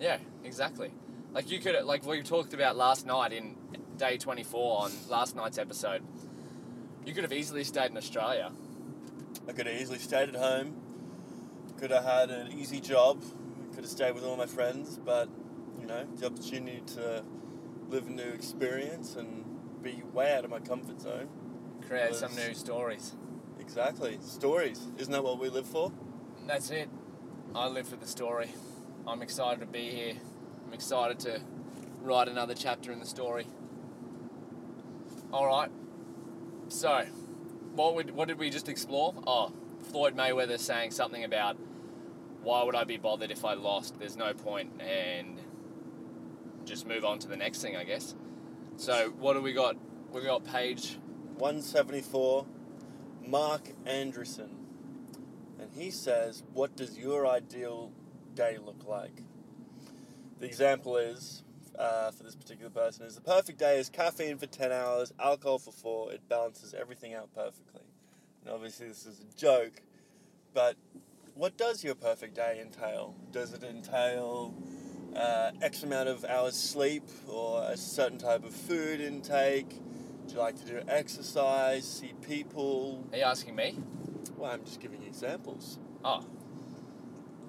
Yeah, 0.00 0.16
exactly. 0.42 0.90
Like 1.32 1.50
you 1.50 1.60
could, 1.60 1.74
have 1.74 1.84
like 1.84 2.04
we 2.04 2.22
talked 2.22 2.54
about 2.54 2.76
last 2.76 3.06
night 3.06 3.32
in 3.32 3.56
day 3.98 4.16
24 4.16 4.82
on 4.82 4.92
last 5.08 5.36
night's 5.36 5.58
episode. 5.58 6.02
You 7.04 7.12
could 7.12 7.22
have 7.22 7.32
easily 7.32 7.64
stayed 7.64 7.90
in 7.90 7.96
Australia. 7.96 8.50
I 9.46 9.52
could 9.52 9.66
have 9.66 9.80
easily 9.80 9.98
stayed 9.98 10.30
at 10.30 10.34
home. 10.34 10.74
Could 11.78 11.90
have 11.90 12.04
had 12.04 12.30
an 12.30 12.58
easy 12.58 12.80
job. 12.80 13.22
Could 13.74 13.84
have 13.84 13.90
stayed 13.90 14.14
with 14.14 14.24
all 14.24 14.36
my 14.36 14.46
friends, 14.46 14.98
but 14.98 15.28
you 15.78 15.86
know, 15.86 16.04
the 16.16 16.26
opportunity 16.26 16.82
to 16.94 17.22
live 17.88 18.06
a 18.06 18.10
new 18.10 18.30
experience 18.30 19.16
and 19.16 19.44
be 19.82 20.02
way 20.12 20.34
out 20.34 20.44
of 20.44 20.50
my 20.50 20.60
comfort 20.60 21.00
zone. 21.00 21.28
Create 21.86 22.14
some 22.14 22.34
new 22.34 22.54
stories. 22.54 23.14
Exactly. 23.58 24.18
Stories. 24.22 24.80
Isn't 24.98 25.12
that 25.12 25.22
what 25.22 25.38
we 25.38 25.48
live 25.48 25.66
for? 25.66 25.92
That's 26.46 26.70
it. 26.70 26.88
I 27.54 27.68
live 27.68 27.88
for 27.88 27.96
the 27.96 28.06
story. 28.06 28.50
I'm 29.06 29.22
excited 29.22 29.60
to 29.60 29.66
be 29.66 29.90
here. 29.90 30.14
I'm 30.66 30.72
excited 30.72 31.18
to 31.20 31.40
write 32.02 32.28
another 32.28 32.54
chapter 32.54 32.92
in 32.92 33.00
the 33.00 33.06
story. 33.06 33.46
All 35.32 35.46
right. 35.46 35.70
So, 36.68 37.04
what 37.74 37.94
would, 37.94 38.10
what 38.10 38.28
did 38.28 38.38
we 38.38 38.50
just 38.50 38.68
explore? 38.68 39.14
Oh, 39.26 39.52
Floyd 39.90 40.16
Mayweather 40.16 40.58
saying 40.58 40.92
something 40.92 41.24
about 41.24 41.56
why 42.42 42.62
would 42.62 42.74
I 42.74 42.84
be 42.84 42.96
bothered 42.96 43.30
if 43.30 43.44
I 43.44 43.54
lost? 43.54 43.98
There's 43.98 44.16
no 44.16 44.32
point, 44.32 44.80
and 44.80 45.40
just 46.64 46.86
move 46.86 47.04
on 47.04 47.18
to 47.20 47.28
the 47.28 47.36
next 47.36 47.60
thing, 47.60 47.76
I 47.76 47.84
guess. 47.84 48.14
So, 48.76 49.12
what 49.18 49.34
do 49.34 49.42
we 49.42 49.52
got? 49.52 49.76
We 50.12 50.22
got 50.22 50.44
page 50.44 50.98
174, 51.36 52.46
Marc 53.26 53.72
Andreessen. 53.84 54.50
And 55.60 55.70
he 55.72 55.90
says, 55.90 56.42
What 56.52 56.76
does 56.76 56.98
your 56.98 57.26
ideal 57.26 57.92
day 58.40 58.56
look 58.64 58.86
like? 58.86 59.22
The 60.38 60.46
example 60.46 60.96
is, 60.96 61.42
uh, 61.78 62.10
for 62.10 62.22
this 62.22 62.34
particular 62.34 62.70
person, 62.70 63.04
is 63.04 63.14
the 63.14 63.20
perfect 63.20 63.58
day 63.58 63.78
is 63.78 63.90
caffeine 63.90 64.38
for 64.38 64.46
10 64.46 64.72
hours, 64.72 65.12
alcohol 65.20 65.58
for 65.58 65.72
4. 65.72 66.12
It 66.12 66.26
balances 66.26 66.72
everything 66.72 67.12
out 67.12 67.28
perfectly. 67.34 67.82
And 68.42 68.54
obviously, 68.54 68.88
this 68.88 69.04
is 69.04 69.20
a 69.20 69.38
joke, 69.38 69.82
but 70.54 70.76
what 71.34 71.58
does 71.58 71.84
your 71.84 71.94
perfect 71.94 72.34
day 72.34 72.62
entail? 72.62 73.14
Does 73.30 73.52
it 73.52 73.62
entail 73.62 74.54
uh, 75.14 75.50
X 75.60 75.82
amount 75.82 76.08
of 76.08 76.24
hours 76.24 76.56
sleep 76.56 77.04
or 77.28 77.62
a 77.64 77.76
certain 77.76 78.16
type 78.16 78.42
of 78.42 78.54
food 78.54 79.02
intake? 79.02 79.68
Do 80.26 80.34
you 80.34 80.40
like 80.40 80.56
to 80.60 80.64
do 80.64 80.80
exercise, 80.88 81.86
see 81.86 82.14
people? 82.26 83.06
Are 83.12 83.18
you 83.18 83.24
asking 83.24 83.54
me? 83.54 83.78
Well, 84.38 84.50
I'm 84.50 84.64
just 84.64 84.80
giving 84.80 85.02
examples. 85.02 85.78
Oh, 86.02 86.24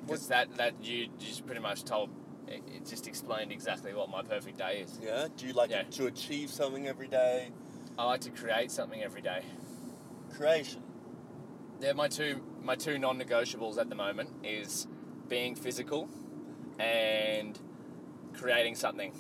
because 0.06 0.28
that 0.28 0.56
that 0.58 0.74
you 0.84 1.08
just 1.20 1.46
pretty 1.46 1.62
much 1.62 1.84
told, 1.84 2.10
it, 2.48 2.62
it 2.76 2.86
just 2.86 3.08
explained 3.08 3.52
exactly 3.52 3.94
what 3.94 4.10
my 4.10 4.22
perfect 4.24 4.58
day 4.58 4.82
is. 4.82 5.00
Yeah. 5.02 5.28
Do 5.36 5.48
you 5.48 5.54
like 5.54 5.70
Yeah. 5.72 5.84
to 5.84 6.08
achieve 6.08 6.50
something 6.50 6.88
every 6.88 7.08
day? 7.08 7.50
I 7.98 8.06
like 8.06 8.22
to 8.22 8.32
create 8.32 8.72
something 8.72 9.02
every 9.04 9.22
day. 9.22 9.44
Creation. 10.36 10.82
They're 11.80 11.94
my 11.94 12.08
two 12.08 12.42
my 12.62 12.76
two 12.76 12.98
non-negotiables 13.00 13.78
at 13.78 13.90
the 13.90 13.96
moment 13.96 14.30
is 14.44 14.88
being 15.28 15.56
physical 15.56 16.10
and 16.80 17.60
creating 18.34 18.76
something. 18.76 19.14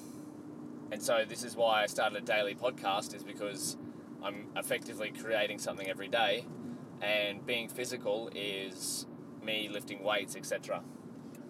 And 0.92 1.02
so 1.02 1.24
this 1.28 1.44
is 1.44 1.56
why 1.56 1.84
I 1.84 1.86
started 1.88 2.22
a 2.22 2.26
daily 2.26 2.54
podcast 2.54 3.16
is 3.16 3.24
because 3.24 3.78
I'm 4.24 4.48
effectively 4.56 5.12
creating 5.12 5.58
something 5.58 5.88
every 5.88 6.08
day, 6.10 6.46
and 7.02 7.46
being 7.46 7.68
physical 7.70 8.30
is 8.36 9.08
me 9.44 9.70
lifting 9.70 10.04
weights, 10.04 10.36
etc., 10.36 10.82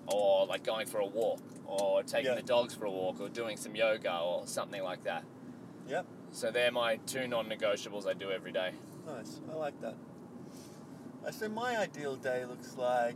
or 0.08 0.46
like 0.46 0.64
going 0.64 0.88
for 0.88 1.00
a 1.00 1.06
walk, 1.06 1.42
or 1.66 2.04
taking 2.04 2.32
Yeah. 2.32 2.36
the 2.36 2.42
dogs 2.42 2.74
for 2.74 2.86
a 2.86 2.92
walk, 2.92 3.20
or 3.22 3.30
doing 3.30 3.58
some 3.58 3.76
yoga, 3.76 4.20
or 4.20 4.46
something 4.48 4.84
like 4.84 5.04
that. 5.04 5.24
Yep. 5.88 6.06
So 6.32 6.52
they're 6.52 6.72
my 6.72 6.98
two 7.06 7.28
non-negotiables 7.28 8.08
I 8.08 8.14
do 8.14 8.32
every 8.32 8.52
day. 8.52 8.72
Nice. 9.06 9.42
I 9.52 9.56
like 9.56 9.80
that. 9.82 9.96
Uh, 11.26 11.32
So 11.32 11.50
my 11.50 11.78
ideal 11.78 12.16
day 12.16 12.46
looks 12.46 12.78
like. 12.78 13.16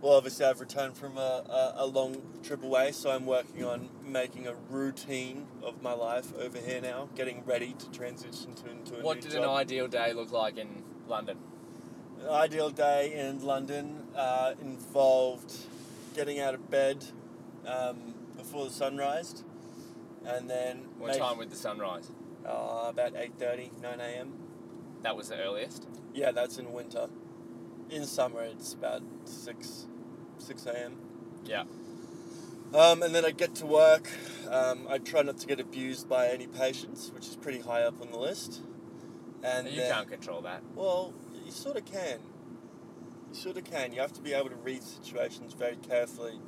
Well, 0.00 0.14
obviously 0.14 0.44
I've 0.46 0.58
returned 0.58 0.96
from 0.96 1.16
a, 1.16 1.44
a, 1.78 1.84
a 1.84 1.86
long 1.86 2.16
trip 2.42 2.64
away, 2.64 2.90
so 2.90 3.10
I'm 3.12 3.24
working 3.24 3.62
on 3.64 3.88
making 4.04 4.48
a 4.48 4.54
routine 4.68 5.46
of 5.62 5.80
my 5.80 5.92
life 5.92 6.34
over 6.36 6.58
here 6.58 6.80
now, 6.80 7.08
getting 7.14 7.44
ready 7.44 7.72
to 7.78 7.90
transition 7.92 8.52
to 8.54 8.70
into 8.70 8.98
a 8.98 9.02
What 9.02 9.18
new 9.22 9.30
did 9.30 9.34
an 9.38 9.44
ideal 9.48 9.86
day 9.86 10.12
look 10.12 10.32
like 10.32 10.58
in 10.58 10.82
London? 11.06 11.38
An 12.22 12.28
ideal 12.28 12.70
day 12.70 13.14
in 13.14 13.44
London 13.44 14.04
uh, 14.16 14.54
involved 14.60 15.52
getting 16.14 16.38
out 16.40 16.54
of 16.54 16.70
bed 16.70 17.04
um, 17.66 18.14
before 18.36 18.64
the 18.64 18.70
sun 18.70 18.96
rised, 18.96 19.44
and 20.24 20.48
then 20.48 20.82
What 20.98 21.08
make- 21.10 21.18
time 21.18 21.38
with 21.38 21.50
the 21.50 21.56
sunrise? 21.56 22.10
uh, 22.46 22.86
about 22.88 23.14
8.30, 23.14 23.80
9 23.80 24.00
a.m. 24.00 24.32
That 25.02 25.16
was 25.16 25.28
the 25.30 25.36
earliest. 25.38 25.86
Yeah, 26.14 26.30
that's 26.32 26.58
in 26.58 26.72
winter. 26.72 27.08
In 27.90 28.04
summer, 28.04 28.42
it's 28.42 28.72
about 28.74 29.02
6, 29.24 29.86
6 30.38 30.66
a.m. 30.66 30.96
Yeah. 31.44 31.64
Um, 32.74 33.02
and 33.02 33.14
then 33.14 33.24
I 33.24 33.30
get 33.30 33.54
to 33.56 33.66
work. 33.66 34.08
Um, 34.50 34.86
I 34.88 34.98
try 34.98 35.22
not 35.22 35.38
to 35.38 35.46
get 35.46 35.60
abused 35.60 36.08
by 36.08 36.28
any 36.28 36.46
patients, 36.46 37.10
which 37.14 37.26
is 37.28 37.36
pretty 37.36 37.60
high 37.60 37.82
up 37.82 38.00
on 38.00 38.10
the 38.10 38.18
list. 38.18 38.60
And 39.42 39.68
you 39.68 39.76
then- 39.80 39.92
can't 39.92 40.08
control 40.10 40.40
that. 40.42 40.62
Well, 40.74 41.14
you 41.52 41.58
sort 41.58 41.76
of 41.76 41.84
can. 41.84 42.18
You 43.28 43.34
sort 43.34 43.56
of 43.58 43.64
can. 43.64 43.92
You 43.92 44.00
have 44.00 44.12
to 44.14 44.22
be 44.22 44.32
able 44.32 44.48
to 44.48 44.56
read 44.56 44.82
situations 44.82 45.52
very 45.52 45.76
carefully, 45.76 46.40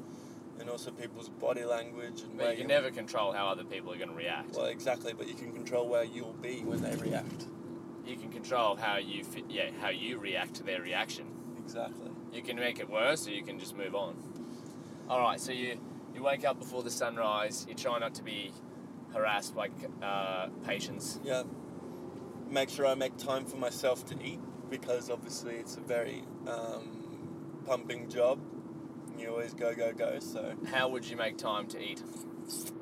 and 0.59 0.71
also 0.71 0.91
people's 0.91 1.29
body 1.29 1.65
language 1.65 2.23
and 2.23 2.39
But 2.39 2.53
you 2.53 2.59
can 2.59 2.69
never 2.69 2.91
control 2.91 3.33
how 3.33 3.49
other 3.49 3.65
people 3.65 3.93
are 3.93 3.97
going 3.97 4.09
to 4.09 4.15
react. 4.15 4.57
Well, 4.57 4.67
exactly, 4.67 5.13
but 5.13 5.29
you 5.29 5.35
can 5.35 5.53
control 5.53 5.89
where 5.89 6.05
you'll 6.05 6.33
be 6.33 6.61
when 6.65 6.81
they 6.81 6.97
react. 6.97 7.49
You 8.07 8.17
can 8.17 8.31
control 8.31 8.77
how 8.77 8.97
you 8.97 9.25
fi- 9.25 9.45
yeah 9.49 9.71
how 9.81 9.91
you 9.91 10.19
react 10.19 10.55
to 10.55 10.63
their 10.63 10.81
reaction. 10.81 11.27
Exactly. 11.59 12.11
You 12.33 12.43
can 12.43 12.57
make 12.57 12.81
it 12.81 12.89
worse, 12.89 13.27
or 13.27 13.31
you 13.31 13.43
can 13.43 13.59
just 13.59 13.77
move 13.77 13.95
on. 13.95 14.17
All 15.09 15.21
right. 15.21 15.41
So 15.41 15.53
you 15.53 15.79
you 16.15 16.23
wake 16.23 16.45
up 16.47 16.59
before 16.59 16.83
the 16.83 16.91
sunrise. 16.91 17.67
You 17.69 17.75
try 17.75 17.99
not 17.99 18.15
to 18.15 18.23
be 18.23 18.53
harassed 19.13 19.55
by 19.55 19.69
uh, 20.03 20.49
patients. 20.67 21.21
Yeah. 21.23 21.43
Make 22.49 22.69
sure 22.69 22.87
I 22.87 22.95
make 22.95 23.17
time 23.17 23.47
for 23.47 23.57
myself 23.57 24.05
to 24.07 24.23
eat 24.23 24.39
because 24.71 25.11
obviously 25.11 25.55
it's 25.57 25.77
a 25.77 25.81
very 25.81 26.25
um, 26.47 27.61
pumping 27.67 28.09
job. 28.09 28.39
You 29.19 29.31
always 29.31 29.55
go, 29.55 29.75
go, 29.75 29.93
go. 29.93 30.19
So, 30.19 30.55
How 30.71 30.89
would 30.89 31.05
you 31.05 31.17
make 31.17 31.39
time 31.39 31.67
to 31.69 31.81
eat? 31.81 32.03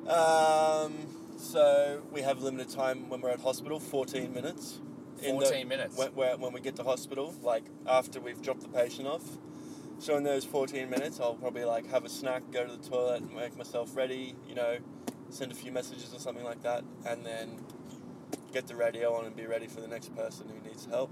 um, 0.07 0.93
so 1.37 2.01
we 2.11 2.21
have 2.21 2.41
limited 2.41 2.69
time 2.69 3.09
when 3.09 3.21
we're 3.21 3.29
at 3.29 3.39
hospital, 3.39 3.79
14 3.79 4.33
minutes. 4.33 4.79
In 5.21 5.37
the- 5.39 5.45
14 5.45 5.67
minutes? 5.67 5.97
When, 5.97 6.09
when, 6.15 6.39
when 6.41 6.53
we 6.53 6.59
get 6.59 6.75
to 6.77 6.83
hospital, 6.83 7.33
like 7.41 7.63
after 7.87 8.19
we've 8.19 8.41
dropped 8.41 8.61
the 8.61 8.67
patient 8.69 9.07
off. 9.07 9.23
So 9.99 10.17
in 10.17 10.23
those 10.23 10.43
14 10.43 10.89
minutes, 10.89 11.19
I'll 11.19 11.35
probably 11.35 11.63
like 11.63 11.89
have 11.91 12.03
a 12.03 12.09
snack, 12.09 12.43
go 12.51 12.65
to 12.65 12.75
the 12.75 12.89
toilet, 12.89 13.21
and 13.21 13.33
make 13.33 13.55
myself 13.57 13.95
ready, 13.95 14.35
you 14.47 14.55
know, 14.55 14.77
send 15.29 15.51
a 15.51 15.55
few 15.55 15.71
messages 15.71 16.13
or 16.13 16.19
something 16.19 16.43
like 16.43 16.61
that, 16.63 16.83
and 17.05 17.25
then 17.25 17.63
get 18.51 18.67
the 18.67 18.75
radio 18.75 19.13
on 19.15 19.25
and 19.25 19.35
be 19.35 19.45
ready 19.45 19.67
for 19.67 19.79
the 19.81 19.87
next 19.87 20.13
person 20.15 20.47
who 20.49 20.67
needs 20.67 20.85
help. 20.85 21.09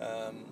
Um, 0.00 0.44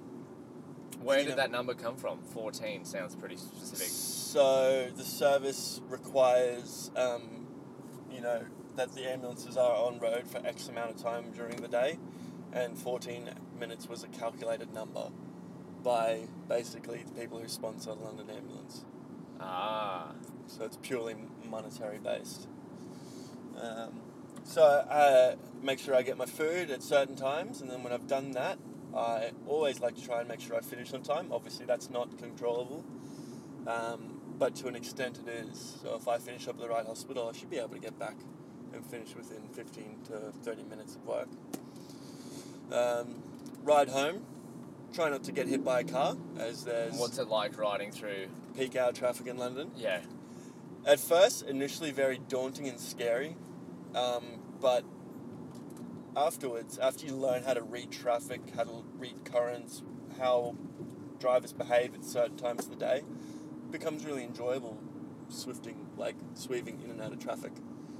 Where 1.02 1.24
did 1.24 1.36
that 1.36 1.50
number 1.50 1.74
come 1.74 1.96
from? 1.96 2.22
14 2.22 2.84
sounds 2.84 3.14
pretty 3.14 3.36
specific. 3.36 3.88
So 3.88 4.90
the 4.96 5.04
service 5.04 5.80
requires, 5.88 6.90
um, 6.96 7.46
you 8.10 8.20
know, 8.20 8.42
that 8.76 8.92
the 8.94 9.10
ambulances 9.10 9.56
are 9.56 9.76
on 9.76 9.98
road 10.00 10.26
for 10.26 10.44
X 10.44 10.68
amount 10.68 10.90
of 10.90 11.02
time 11.02 11.30
during 11.32 11.56
the 11.56 11.68
day, 11.68 11.98
and 12.52 12.76
14 12.76 13.30
minutes 13.58 13.88
was 13.88 14.02
a 14.02 14.08
calculated 14.08 14.72
number 14.72 15.10
by 15.82 16.26
basically 16.48 17.04
the 17.04 17.20
people 17.20 17.38
who 17.38 17.46
sponsor 17.46 17.94
the 17.94 18.02
London 18.02 18.30
Ambulance. 18.30 18.84
Ah. 19.40 20.12
So 20.46 20.64
it's 20.64 20.78
purely 20.82 21.14
monetary 21.48 21.98
based. 21.98 22.48
Um, 23.60 24.00
so 24.44 24.62
I 24.90 25.36
make 25.62 25.78
sure 25.78 25.94
I 25.94 26.02
get 26.02 26.16
my 26.16 26.26
food 26.26 26.70
at 26.70 26.82
certain 26.82 27.16
times, 27.16 27.60
and 27.60 27.70
then 27.70 27.82
when 27.82 27.92
I've 27.92 28.06
done 28.06 28.32
that, 28.32 28.58
I 28.96 29.32
always 29.46 29.80
like 29.80 29.96
to 29.96 30.04
try 30.04 30.20
and 30.20 30.28
make 30.28 30.40
sure 30.40 30.56
I 30.56 30.60
finish 30.60 30.92
on 30.92 31.02
time. 31.02 31.28
Obviously, 31.32 31.66
that's 31.66 31.90
not 31.90 32.16
controllable, 32.18 32.84
um, 33.66 34.20
but 34.38 34.54
to 34.56 34.68
an 34.68 34.76
extent 34.76 35.18
it 35.26 35.28
is. 35.28 35.78
So 35.82 35.96
if 35.96 36.06
I 36.08 36.18
finish 36.18 36.46
up 36.48 36.56
at 36.56 36.60
the 36.60 36.68
right 36.68 36.86
hospital, 36.86 37.28
I 37.28 37.36
should 37.36 37.50
be 37.50 37.58
able 37.58 37.70
to 37.70 37.78
get 37.78 37.98
back 37.98 38.16
and 38.72 38.84
finish 38.86 39.14
within 39.14 39.48
15 39.52 39.98
to 40.08 40.32
30 40.42 40.62
minutes 40.64 40.96
of 40.96 41.04
work. 41.06 41.28
Um, 42.72 43.22
ride 43.62 43.88
home. 43.88 44.24
Try 44.92 45.10
not 45.10 45.24
to 45.24 45.32
get 45.32 45.48
hit 45.48 45.64
by 45.64 45.80
a 45.80 45.84
car, 45.84 46.16
as 46.38 46.64
there's 46.64 46.94
What's 46.96 47.18
it 47.18 47.26
like 47.28 47.58
riding 47.58 47.90
through? 47.90 48.28
peak 48.56 48.76
hour 48.76 48.92
traffic 48.92 49.26
in 49.26 49.36
London. 49.36 49.72
Yeah. 49.76 50.00
At 50.86 51.00
first, 51.00 51.42
initially 51.46 51.90
very 51.90 52.18
daunting 52.28 52.68
and 52.68 52.78
scary, 52.78 53.36
um, 53.94 54.24
but 54.60 54.84
afterwards, 56.16 56.78
after 56.78 57.06
you 57.06 57.14
learn 57.14 57.42
how 57.42 57.54
to 57.54 57.62
read 57.62 57.90
traffic, 57.90 58.40
how 58.56 58.64
to 58.64 58.84
read 58.98 59.24
currents, 59.24 59.82
how 60.18 60.54
drivers 61.18 61.52
behave 61.52 61.94
at 61.94 62.04
certain 62.04 62.36
times 62.36 62.64
of 62.64 62.70
the 62.70 62.76
day, 62.76 62.98
it 62.98 63.70
becomes 63.72 64.04
really 64.04 64.24
enjoyable 64.24 64.78
swifting, 65.28 65.86
like 65.96 66.16
sweaving 66.34 66.80
in 66.82 66.90
and 66.90 67.00
out 67.00 67.12
of 67.12 67.18
traffic. 67.18 67.52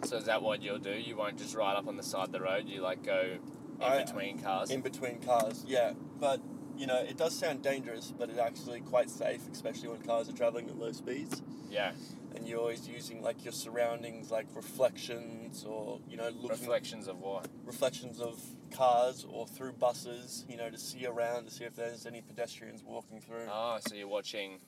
So 0.04 0.16
is 0.16 0.24
that 0.26 0.42
what 0.42 0.62
you'll 0.62 0.78
do? 0.78 0.92
You 0.92 1.16
won't 1.16 1.38
just 1.38 1.54
ride 1.54 1.76
up 1.76 1.88
on 1.88 1.96
the 1.96 2.02
side 2.02 2.26
of 2.26 2.32
the 2.32 2.40
road. 2.40 2.68
You 2.68 2.82
like 2.82 3.02
go 3.02 3.38
in 3.80 3.82
I- 3.82 4.04
between 4.04 4.38
cars. 4.40 4.70
In 4.70 4.80
between 4.82 5.20
cars, 5.20 5.64
yeah. 5.66 5.94
But, 6.20 6.40
you 6.76 6.86
know, 6.86 6.98
it 6.98 7.16
does 7.16 7.34
sound 7.36 7.62
dangerous, 7.62 8.12
but 8.16 8.28
it's 8.28 8.38
actually 8.38 8.80
quite 8.80 9.08
safe, 9.10 9.40
especially 9.50 9.88
when 9.88 10.02
cars 10.02 10.28
are 10.28 10.32
traveling 10.32 10.68
at 10.68 10.76
low 10.78 10.92
speeds. 10.92 11.42
yeah. 11.70 11.92
And 12.34 12.48
you're 12.48 12.58
always 12.58 12.88
using, 12.88 13.22
like, 13.22 13.44
your 13.44 13.52
surroundings, 13.52 14.30
like 14.30 14.46
reflections 14.54 15.64
or, 15.64 16.00
you 16.08 16.16
know, 16.16 16.30
looking 16.30 16.48
Reflections 16.48 17.06
of 17.06 17.20
what? 17.20 17.46
reflections 17.64 18.20
of 18.20 18.40
cars 18.72 19.24
or 19.30 19.46
through 19.46 19.72
buses, 19.72 20.44
you 20.48 20.56
know, 20.56 20.68
to 20.68 20.76
see 20.78 21.06
around 21.06 21.44
to 21.44 21.50
see 21.52 21.62
if 21.64 21.76
there's 21.76 22.06
any 22.06 22.20
pedestrians 22.22 22.82
walking 22.82 23.20
through. 23.20 23.46
Oh, 23.50 23.78
so 23.86 23.94
you're 23.94 24.08
watching, 24.08 24.58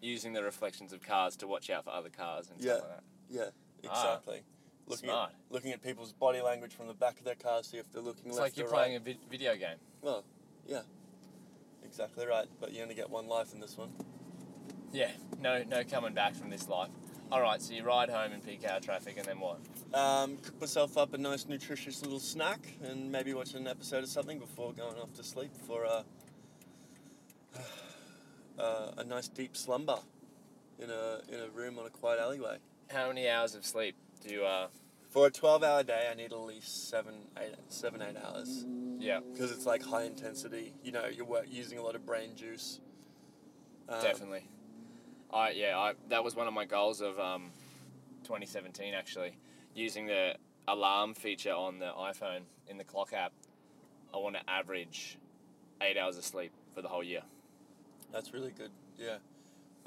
using 0.00 0.32
the 0.32 0.42
reflections 0.42 0.92
of 0.94 1.02
cars 1.02 1.36
to 1.36 1.46
watch 1.46 1.68
out 1.68 1.84
for 1.84 1.90
other 1.90 2.08
cars 2.08 2.48
and 2.50 2.58
Yeah. 2.60 2.76
stuff 2.76 2.88
like 2.88 2.96
that. 2.96 3.04
yeah, 3.28 3.90
Ah, 3.90 4.14
exactly. 4.14 4.42
looking 4.86 5.08
smart. 5.10 5.30
at 5.32 5.36
looking 5.52 5.72
at 5.72 5.82
people's 5.82 6.12
body 6.14 6.40
language 6.40 6.72
from 6.74 6.86
the 6.86 6.94
back 6.94 7.18
of 7.18 7.24
their 7.24 7.34
car, 7.34 7.58
to 7.60 7.64
see 7.68 7.76
if 7.76 7.92
they're 7.92 8.00
looking 8.02 8.28
It's 8.28 8.36
left 8.38 8.52
like 8.52 8.56
you're 8.56 8.68
playing 8.68 8.92
right. 8.92 9.00
a 9.02 9.04
vi- 9.04 9.18
video 9.30 9.54
game. 9.56 9.76
Well, 10.00 10.24
yeah, 10.66 10.82
exactly 11.84 12.26
right. 12.26 12.48
But 12.58 12.72
you 12.72 12.82
only 12.82 12.94
get 12.94 13.10
one 13.10 13.28
life 13.28 13.52
in 13.52 13.60
this 13.60 13.76
one. 13.76 13.92
Yeah. 14.92 15.10
No, 15.40 15.62
no 15.64 15.84
coming 15.84 16.14
back 16.14 16.34
from 16.34 16.50
this 16.50 16.68
life. 16.68 16.90
All 17.32 17.40
right. 17.40 17.62
So 17.62 17.72
you 17.72 17.82
ride 17.82 18.10
home 18.10 18.32
in 18.32 18.42
peak 18.42 18.62
hour 18.68 18.78
traffic, 18.78 19.16
and 19.16 19.24
then 19.26 19.40
what? 19.40 19.58
Um, 19.98 20.36
cook 20.36 20.60
myself 20.60 20.98
up 20.98 21.14
a 21.14 21.18
nice, 21.18 21.46
nutritious 21.48 22.02
little 22.02 22.20
snack, 22.20 22.60
and 22.84 23.10
maybe 23.10 23.32
watch 23.32 23.54
an 23.54 23.66
episode 23.66 24.04
of 24.04 24.10
something 24.10 24.38
before 24.38 24.74
going 24.74 24.98
off 24.98 25.14
to 25.14 25.24
sleep 25.24 25.50
for 25.66 25.84
a 25.84 26.04
uh, 28.60 28.90
a 28.98 29.04
nice 29.04 29.28
deep 29.28 29.56
slumber 29.56 29.96
in 30.78 30.90
a 30.90 31.20
in 31.32 31.40
a 31.40 31.48
room 31.48 31.78
on 31.78 31.86
a 31.86 31.90
quiet 31.90 32.20
alleyway. 32.20 32.58
How 32.90 33.08
many 33.08 33.26
hours 33.26 33.54
of 33.54 33.64
sleep 33.64 33.94
do 34.22 34.34
you? 34.34 34.44
Uh, 34.44 34.66
For 35.08 35.28
a 35.28 35.30
12 35.30 35.62
hour 35.64 35.82
day, 35.82 36.08
I 36.12 36.14
need 36.14 36.34
at 36.34 36.38
least 36.40 36.90
seven, 36.90 37.14
eight, 37.40 37.54
seven, 37.70 38.02
eight 38.02 38.16
hours. 38.22 38.66
yeah. 38.98 39.20
Because 39.32 39.50
it's 39.52 39.64
like 39.64 39.82
high 39.82 40.04
intensity. 40.04 40.74
You 40.84 40.92
know, 40.92 41.06
you're 41.06 41.44
using 41.46 41.78
a 41.78 41.82
lot 41.82 41.94
of 41.94 42.04
brain 42.04 42.36
juice. 42.36 42.80
Um, 43.88 44.02
Definitely. 44.02 44.44
I 45.32 45.50
yeah, 45.50 45.78
I 45.78 45.92
that 46.08 46.22
was 46.22 46.36
one 46.36 46.46
of 46.46 46.54
my 46.54 46.64
goals 46.64 47.00
of 47.00 47.18
um, 47.18 47.50
2017 48.24 48.94
actually, 48.94 49.36
using 49.74 50.06
the 50.06 50.36
alarm 50.68 51.14
feature 51.14 51.52
on 51.52 51.78
the 51.78 51.90
iPhone 51.98 52.42
in 52.68 52.78
the 52.78 52.84
clock 52.84 53.12
app. 53.12 53.32
I 54.14 54.18
want 54.18 54.36
to 54.36 54.50
average 54.50 55.18
eight 55.80 55.96
hours 55.96 56.18
of 56.18 56.24
sleep 56.24 56.52
for 56.74 56.82
the 56.82 56.88
whole 56.88 57.02
year. 57.02 57.22
That's 58.12 58.32
really 58.34 58.52
good. 58.56 58.70
Yeah, 58.98 59.16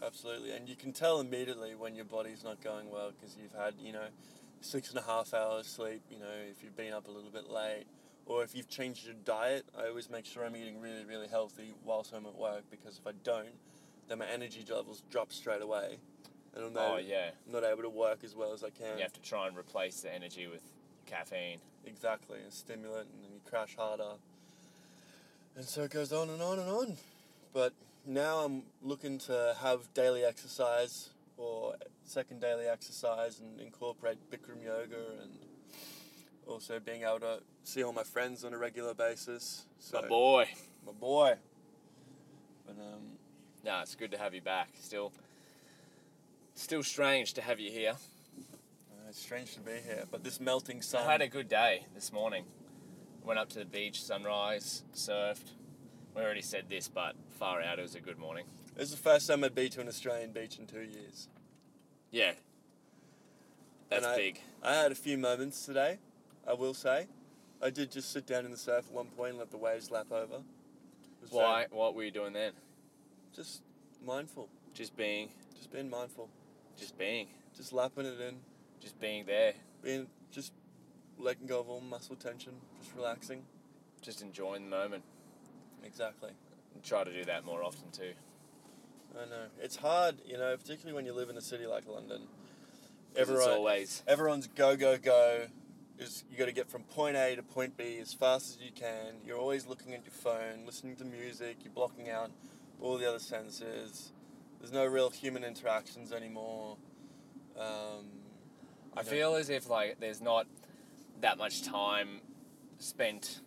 absolutely. 0.01 0.51
And 0.51 0.67
you 0.67 0.75
can 0.75 0.91
tell 0.91 1.19
immediately 1.19 1.75
when 1.75 1.95
your 1.95 2.05
body's 2.05 2.43
not 2.43 2.61
going 2.61 2.89
well 2.89 3.11
because 3.11 3.37
you've 3.39 3.53
had, 3.53 3.75
you 3.79 3.93
know, 3.93 4.07
six 4.61 4.89
and 4.89 4.97
a 4.97 5.03
half 5.03 5.33
hours 5.33 5.67
sleep, 5.67 6.01
you 6.09 6.17
know, 6.17 6.33
if 6.49 6.63
you've 6.63 6.75
been 6.75 6.93
up 6.93 7.07
a 7.07 7.11
little 7.11 7.29
bit 7.29 7.49
late. 7.49 7.85
Or 8.25 8.43
if 8.43 8.55
you've 8.55 8.67
changed 8.67 9.05
your 9.05 9.13
diet, 9.23 9.65
I 9.77 9.87
always 9.87 10.09
make 10.09 10.25
sure 10.25 10.43
I'm 10.43 10.55
eating 10.55 10.81
really, 10.81 11.05
really 11.05 11.27
healthy 11.27 11.75
whilst 11.83 12.11
I'm 12.11 12.25
at 12.25 12.35
work 12.35 12.63
because 12.71 12.97
if 12.97 13.05
I 13.05 13.11
don't, 13.23 13.53
then 14.07 14.19
my 14.19 14.27
energy 14.27 14.63
levels 14.69 15.03
drop 15.09 15.31
straight 15.31 15.61
away. 15.61 15.97
and 16.55 16.63
I'm 16.65 16.77
Oh 16.77 16.93
not, 16.93 17.05
yeah. 17.05 17.31
not 17.51 17.63
able 17.63 17.83
to 17.83 17.89
work 17.89 18.23
as 18.23 18.35
well 18.35 18.53
as 18.53 18.63
I 18.63 18.69
can. 18.69 18.97
You 18.97 19.03
have 19.03 19.13
to 19.13 19.21
try 19.21 19.47
and 19.47 19.57
replace 19.57 20.01
the 20.01 20.13
energy 20.13 20.47
with 20.47 20.61
caffeine. 21.05 21.59
Exactly, 21.85 22.39
a 22.47 22.51
stimulant, 22.51 23.07
and 23.13 23.23
then 23.23 23.31
you 23.33 23.39
crash 23.49 23.75
harder. 23.75 24.13
And 25.55 25.65
so 25.65 25.83
it 25.83 25.91
goes 25.91 26.11
on 26.11 26.29
and 26.29 26.41
on 26.41 26.59
and 26.59 26.69
on. 26.69 26.97
But 27.53 27.73
now 28.05 28.39
I'm 28.39 28.63
looking 28.83 29.17
to 29.19 29.55
have 29.61 29.93
daily 29.93 30.23
exercise 30.23 31.09
or 31.37 31.75
second 32.05 32.39
daily 32.41 32.65
exercise 32.67 33.39
and 33.39 33.59
incorporate 33.59 34.17
Bikram 34.31 34.63
yoga 34.63 34.95
and 35.21 35.31
also 36.47 36.79
being 36.79 37.03
able 37.03 37.19
to 37.21 37.39
see 37.63 37.83
all 37.83 37.93
my 37.93 38.03
friends 38.03 38.43
on 38.43 38.53
a 38.53 38.57
regular 38.57 38.93
basis. 38.93 39.65
So 39.79 40.01
My 40.01 40.07
boy. 40.07 40.45
my 40.85 40.91
boy. 40.93 41.35
But 42.65 42.77
um, 42.81 43.01
No, 43.65 43.79
it's 43.81 43.95
good 43.95 44.11
to 44.11 44.17
have 44.19 44.35
you 44.35 44.41
back. 44.41 44.69
Still, 44.79 45.11
still 46.53 46.83
strange 46.83 47.33
to 47.33 47.41
have 47.41 47.59
you 47.59 47.71
here. 47.71 47.93
uh, 47.93 49.09
it's 49.09 49.19
strange 49.19 49.55
to 49.55 49.59
be 49.59 49.71
here. 49.71 50.03
But 50.11 50.23
this 50.23 50.39
melting 50.39 50.83
sun. 50.83 51.01
I 51.07 51.11
had 51.11 51.23
a 51.23 51.27
good 51.27 51.49
day 51.49 51.87
this 51.95 52.13
morning. 52.13 52.45
Went 53.23 53.39
up 53.39 53.49
to 53.49 53.59
the 53.59 53.65
beach, 53.65 54.03
sunrise, 54.03 54.83
surfed. 54.93 55.53
We 56.15 56.21
already 56.21 56.43
said 56.43 56.65
this, 56.69 56.87
but 56.87 57.15
far 57.39 57.59
out, 57.59 57.79
it 57.79 57.81
was 57.81 57.95
a 57.95 57.99
good 57.99 58.19
morning. 58.19 58.45
It 58.75 58.81
was 58.81 58.91
the 58.91 58.97
first 58.97 59.27
time 59.27 59.43
I'd 59.43 59.55
been 59.55 59.71
to 59.71 59.81
an 59.81 59.87
Australian 59.87 60.31
beach 60.31 60.59
in 60.59 60.67
two 60.67 60.83
years. 60.83 61.27
Yeah. 62.11 62.33
That's 63.89 64.05
I- 64.05 64.15
big. 64.15 64.41
I 64.61 64.75
had 64.75 64.91
a 64.91 64.95
few 64.95 65.17
moments 65.17 65.65
today, 65.65 65.97
I 66.47 66.53
will 66.53 66.75
say. 66.75 67.07
I 67.63 67.71
did 67.71 67.91
just 67.91 68.11
sit 68.11 68.27
down 68.27 68.45
in 68.45 68.51
the 68.51 68.57
surf 68.57 68.85
at 68.89 68.93
one 68.93 69.07
point 69.07 69.31
and 69.31 69.39
let 69.39 69.49
the 69.49 69.57
waves 69.57 69.89
lap 69.89 70.11
over. 70.11 70.43
Was 71.19 71.31
very- 71.31 71.43
Why? 71.43 71.65
What 71.71 71.95
were 71.95 72.03
you 72.03 72.11
doing 72.11 72.33
then? 72.33 72.51
Just 73.35 73.61
mindful. 74.05 74.49
Just 74.73 74.95
being, 74.97 75.29
Just 75.55 75.71
being 75.71 75.89
mindful. 75.89 76.29
just 76.77 76.97
being, 76.97 77.27
Just 77.55 77.71
lapping 77.73 78.05
it 78.05 78.19
in. 78.19 78.35
just 78.81 78.99
being 78.99 79.25
there, 79.25 79.53
Being 79.83 80.07
just 80.31 80.51
letting 81.17 81.47
go 81.47 81.59
of 81.61 81.69
all 81.69 81.81
muscle 81.81 82.15
tension. 82.15 82.53
Just 82.81 82.95
relaxing. 82.95 83.43
just 84.01 84.21
enjoying 84.21 84.69
the 84.69 84.75
moment. 84.75 85.03
Exactly. 85.83 86.31
And 86.73 86.83
try 86.83 87.03
to 87.03 87.11
do 87.13 87.23
that 87.25 87.45
more 87.45 87.63
often 87.63 87.89
too. 87.91 88.13
I 89.17 89.25
know. 89.29 89.45
It's 89.61 89.77
hard, 89.77 90.15
you 90.25 90.37
know, 90.37 90.55
particularly 90.57 90.93
when 90.93 91.05
you 91.05 91.13
live 91.13 91.29
in 91.29 91.37
a 91.37 91.41
city 91.41 91.65
like 91.65 91.87
London. 91.87 92.23
Everyone 93.15 93.49
always 93.49 94.03
everyone's 94.07 94.47
go 94.47 94.75
go 94.75 94.97
go 94.97 95.45
is 95.97 96.25
you 96.29 96.37
got 96.37 96.45
to 96.47 96.51
get 96.51 96.69
from 96.69 96.83
point 96.83 97.15
A 97.15 97.33
to 97.37 97.41
point 97.43 97.77
B 97.77 97.97
as 98.01 98.13
fast 98.13 98.57
as 98.59 98.65
you 98.65 98.71
can. 98.73 99.15
You're 99.25 99.37
always 99.37 99.65
looking 99.65 99.93
at 99.93 100.03
your 100.03 100.11
phone, 100.11 100.65
listening 100.65 100.97
to 100.97 101.05
music. 101.05 101.57
You're 101.63 101.71
blocking 101.73 102.09
out 102.09 102.29
all 102.81 102.97
the 102.97 103.07
other 103.07 103.19
senses. 103.19 104.11
There's 104.59 104.71
no 104.71 104.85
real 104.85 105.09
human 105.09 105.43
interactions 105.43 106.11
anymore. 106.11 106.77
Um, 107.57 108.05
I 108.95 109.03
know, 109.03 109.09
feel 109.09 109.35
as 109.35 109.49
if 109.49 109.69
like 109.69 109.99
there's 109.99 110.21
not 110.21 110.47
that 111.21 111.37
much 111.37 111.63
time 111.63 112.21
spent 112.79 113.41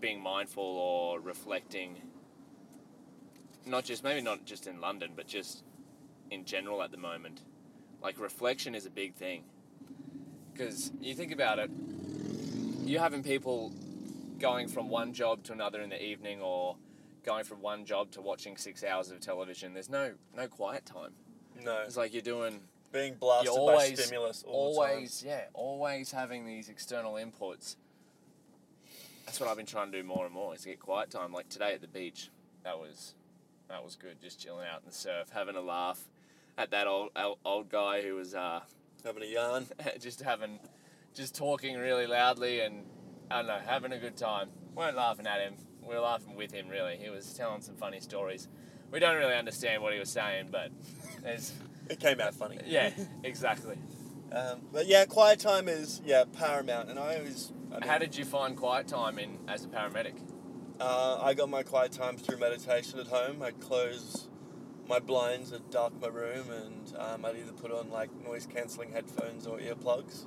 being 0.00 0.20
mindful 0.20 0.64
or 0.64 1.20
reflecting. 1.20 2.02
Not 3.64 3.84
just 3.84 4.02
maybe 4.02 4.20
not 4.20 4.44
just 4.44 4.66
in 4.66 4.80
London, 4.80 5.12
but 5.16 5.26
just 5.26 5.62
in 6.30 6.44
general 6.44 6.82
at 6.82 6.90
the 6.90 6.96
moment. 6.96 7.42
Like 8.02 8.18
reflection 8.20 8.74
is 8.74 8.86
a 8.86 8.90
big 8.90 9.14
thing. 9.14 9.44
Because 10.52 10.92
you 11.00 11.14
think 11.14 11.32
about 11.32 11.58
it, 11.58 11.70
you're 12.84 13.00
having 13.00 13.22
people 13.22 13.72
going 14.38 14.68
from 14.68 14.88
one 14.88 15.12
job 15.12 15.44
to 15.44 15.52
another 15.52 15.80
in 15.80 15.90
the 15.90 16.02
evening 16.02 16.40
or 16.42 16.76
going 17.24 17.44
from 17.44 17.60
one 17.60 17.84
job 17.84 18.10
to 18.12 18.20
watching 18.20 18.56
six 18.56 18.84
hours 18.84 19.10
of 19.10 19.20
television. 19.20 19.74
There's 19.74 19.88
no 19.88 20.12
no 20.36 20.48
quiet 20.48 20.84
time. 20.84 21.12
no 21.64 21.82
It's 21.86 21.96
like 21.96 22.12
you're 22.12 22.22
doing 22.22 22.60
being 22.92 23.14
blasted 23.14 23.46
you're 23.46 23.58
always, 23.58 23.90
by 23.90 24.02
stimulus 24.02 24.44
all 24.46 24.74
the 24.74 24.80
time. 24.80 24.90
always, 24.90 25.24
yeah, 25.26 25.44
always 25.54 26.12
having 26.12 26.46
these 26.46 26.68
external 26.68 27.14
inputs. 27.14 27.76
That's 29.24 29.40
what 29.40 29.48
I've 29.48 29.56
been 29.56 29.66
trying 29.66 29.90
to 29.92 30.02
do 30.02 30.06
more 30.06 30.26
and 30.26 30.34
more 30.34 30.54
is 30.54 30.64
get 30.64 30.78
quiet 30.78 31.10
time. 31.10 31.32
Like 31.32 31.48
today 31.48 31.72
at 31.72 31.80
the 31.80 31.88
beach, 31.88 32.30
that 32.64 32.78
was 32.78 33.14
that 33.68 33.82
was 33.82 33.96
good. 33.96 34.20
Just 34.20 34.40
chilling 34.40 34.66
out 34.66 34.80
in 34.80 34.86
the 34.86 34.94
surf, 34.94 35.30
having 35.32 35.56
a 35.56 35.60
laugh 35.60 36.04
at 36.58 36.70
that 36.70 36.86
old 36.86 37.10
old, 37.16 37.38
old 37.44 37.68
guy 37.68 38.02
who 38.02 38.14
was 38.14 38.34
uh, 38.34 38.60
having 39.04 39.22
a 39.22 39.26
yarn. 39.26 39.66
just 40.00 40.20
having, 40.20 40.58
just 41.14 41.34
talking 41.34 41.76
really 41.78 42.06
loudly 42.06 42.60
and 42.60 42.84
I 43.30 43.38
don't 43.38 43.46
know, 43.46 43.60
having 43.64 43.92
a 43.92 43.98
good 43.98 44.16
time. 44.16 44.50
weren't 44.74 44.96
laughing 44.96 45.26
at 45.26 45.40
him. 45.40 45.54
We 45.86 45.94
were 45.94 46.00
laughing 46.00 46.36
with 46.36 46.52
him. 46.52 46.68
Really, 46.68 46.96
he 46.96 47.10
was 47.10 47.32
telling 47.34 47.62
some 47.62 47.74
funny 47.76 48.00
stories. 48.00 48.48
We 48.90 49.00
don't 49.00 49.16
really 49.16 49.34
understand 49.34 49.82
what 49.82 49.92
he 49.92 49.98
was 49.98 50.10
saying, 50.10 50.48
but 50.50 50.70
It 51.90 52.00
came 52.00 52.20
out 52.20 52.34
funny. 52.34 52.58
yeah, 52.66 52.90
exactly. 53.24 53.76
Um, 54.30 54.62
but 54.72 54.86
yeah, 54.86 55.04
quiet 55.04 55.40
time 55.40 55.68
is 55.68 56.00
yeah 56.04 56.24
paramount, 56.32 56.88
and 56.88 56.98
I 56.98 57.16
always. 57.16 57.52
I 57.70 57.80
mean, 57.80 57.88
How 57.88 57.98
did 57.98 58.16
you 58.16 58.24
find 58.24 58.56
quiet 58.56 58.88
time 58.88 59.18
in 59.18 59.38
as 59.48 59.64
a 59.64 59.68
paramedic? 59.68 60.14
Uh, 60.80 61.18
I 61.22 61.34
got 61.34 61.48
my 61.48 61.62
quiet 61.62 61.92
time 61.92 62.16
through 62.16 62.38
meditation 62.38 62.98
at 62.98 63.06
home. 63.06 63.42
I'd 63.42 63.60
close 63.60 64.28
my 64.88 64.98
blinds, 64.98 65.52
I'd 65.52 65.70
dark 65.70 65.92
my 66.00 66.08
room, 66.08 66.50
and 66.50 66.92
um, 66.98 67.24
I'd 67.24 67.36
either 67.36 67.52
put 67.52 67.70
on 67.72 67.90
like 67.90 68.10
noise 68.24 68.46
cancelling 68.46 68.92
headphones 68.92 69.46
or 69.46 69.58
earplugs. 69.58 70.24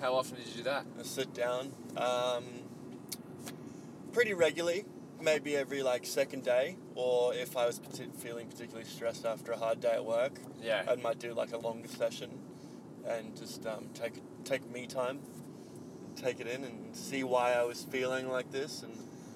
How 0.00 0.14
often 0.14 0.36
did 0.36 0.46
you 0.48 0.54
do 0.58 0.62
that? 0.64 0.86
and 0.96 1.06
sit 1.06 1.34
down. 1.34 1.72
Um, 1.96 2.44
pretty 4.12 4.34
regularly, 4.34 4.84
maybe 5.20 5.56
every 5.56 5.82
like 5.82 6.06
second 6.06 6.44
day, 6.44 6.76
or 6.94 7.34
if 7.34 7.56
I 7.56 7.66
was 7.66 7.80
feeling 8.18 8.48
particularly 8.48 8.84
stressed 8.88 9.24
after 9.26 9.52
a 9.52 9.56
hard 9.56 9.80
day 9.80 9.92
at 9.92 10.04
work, 10.04 10.38
Yeah. 10.62 10.84
I 10.88 10.96
might 10.96 11.18
do 11.18 11.32
like 11.34 11.52
a 11.52 11.58
longer 11.58 11.88
session 11.88 12.30
and 13.06 13.36
just 13.36 13.66
um, 13.66 13.88
take 13.94 14.14
take 14.44 14.68
me 14.70 14.86
time, 14.86 15.20
take 16.16 16.40
it 16.40 16.46
in, 16.46 16.64
and 16.64 16.94
see 16.96 17.24
why 17.24 17.52
I 17.54 17.62
was 17.64 17.82
feeling 17.84 18.28
like 18.28 18.50
this 18.50 18.82
and 18.82 18.92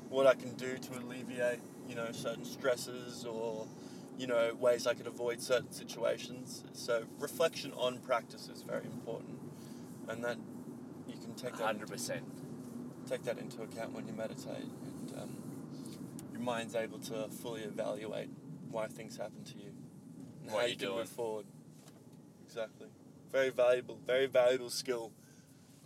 what 0.08 0.26
I 0.26 0.34
can 0.34 0.54
do 0.54 0.76
to 0.76 0.98
alleviate, 0.98 1.60
you 1.88 1.94
know, 1.94 2.12
certain 2.12 2.44
stresses 2.44 3.24
or, 3.24 3.66
you 4.18 4.26
know, 4.26 4.54
ways 4.60 4.86
I 4.86 4.92
could 4.94 5.06
avoid 5.06 5.40
certain 5.40 5.72
situations. 5.72 6.64
So 6.74 7.04
reflection 7.18 7.72
on 7.76 7.98
practice 7.98 8.48
is 8.54 8.62
very 8.62 8.84
important, 8.84 9.38
and 10.08 10.22
that 10.24 10.36
you 11.08 11.16
can 11.16 11.34
take 11.34 11.56
that 11.56 11.64
Hundred 11.64 11.82
into, 11.82 11.92
percent. 11.92 12.22
take 13.08 13.22
that 13.24 13.38
into 13.38 13.62
account 13.62 13.92
when 13.94 14.06
you 14.06 14.12
meditate, 14.12 14.68
and 14.84 15.12
um, 15.18 15.36
mind's 16.42 16.74
able 16.74 16.98
to 16.98 17.28
fully 17.28 17.62
evaluate 17.62 18.28
why 18.70 18.86
things 18.86 19.16
happen 19.16 19.44
to 19.44 19.58
you 19.58 19.72
and 20.42 20.50
What 20.52 20.60
how 20.60 20.66
you 20.66 20.72
you 20.72 20.76
can 20.78 20.86
doing. 20.88 20.98
move 20.98 21.08
forward. 21.08 21.46
Exactly. 22.46 22.88
Very 23.30 23.50
valuable, 23.50 23.98
very 24.06 24.26
valuable 24.26 24.70
skill 24.70 25.12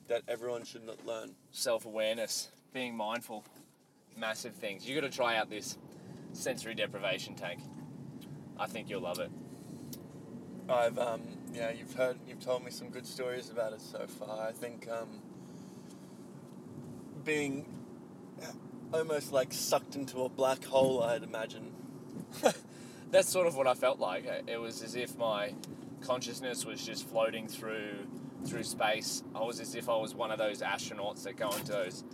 that 0.09 0.23
everyone 0.29 0.64
should 0.64 0.83
learn. 1.07 1.35
Self 1.53 1.85
awareness, 1.85 2.51
being 2.73 2.97
mindful, 2.97 3.45
massive 4.16 4.55
things. 4.55 4.88
You 4.88 5.01
got 5.01 5.09
to 5.11 5.14
try 5.14 5.37
out 5.37 5.51
this 5.51 5.79
sensory 6.33 6.75
deprivation 6.75 7.35
tank. 7.35 7.61
I 8.59 8.66
think 8.66 8.88
you'll 8.88 9.03
love 9.03 9.19
it. 9.21 9.31
I've 10.69 10.99
um, 10.99 11.23
yeah, 11.55 11.71
you've 11.71 11.95
heard, 11.95 12.19
you've 12.27 12.40
told 12.40 12.64
me 12.64 12.71
some 12.71 12.90
good 12.90 13.07
stories 13.07 13.51
about 13.51 13.73
it 13.73 13.81
so 13.81 14.07
far. 14.07 14.49
I 14.49 14.53
think 14.53 14.88
um, 14.90 15.09
being 17.25 17.64
almost 18.99 19.33
like 19.33 19.53
sucked 19.53 19.95
into 19.97 20.23
a 20.23 20.29
black 20.29 20.65
hole, 20.65 21.03
I'd 21.03 21.23
imagine. 21.23 21.73
That's 23.11 23.29
sort 23.29 23.47
of 23.47 23.57
what 23.57 23.67
I 23.67 23.75
felt 23.75 23.99
like. 23.99 24.27
It 24.47 24.61
was 24.61 24.83
as 24.83 24.97
if 24.97 25.17
my 25.17 25.55
consciousness 26.01 26.65
was 26.65 26.85
just 26.85 27.09
floating 27.09 27.49
through 27.49 28.07
through 28.45 28.63
space. 28.63 29.23
I 29.35 29.43
was 29.43 29.61
as 29.61 29.75
if 29.75 29.89
I 29.89 29.97
was 29.97 30.15
one 30.15 30.31
of 30.31 30.39
those 30.39 30.61
astronauts 30.61 31.25
that 31.25 31.37
go 31.37 31.51
into 31.51 31.73
those 31.73 32.05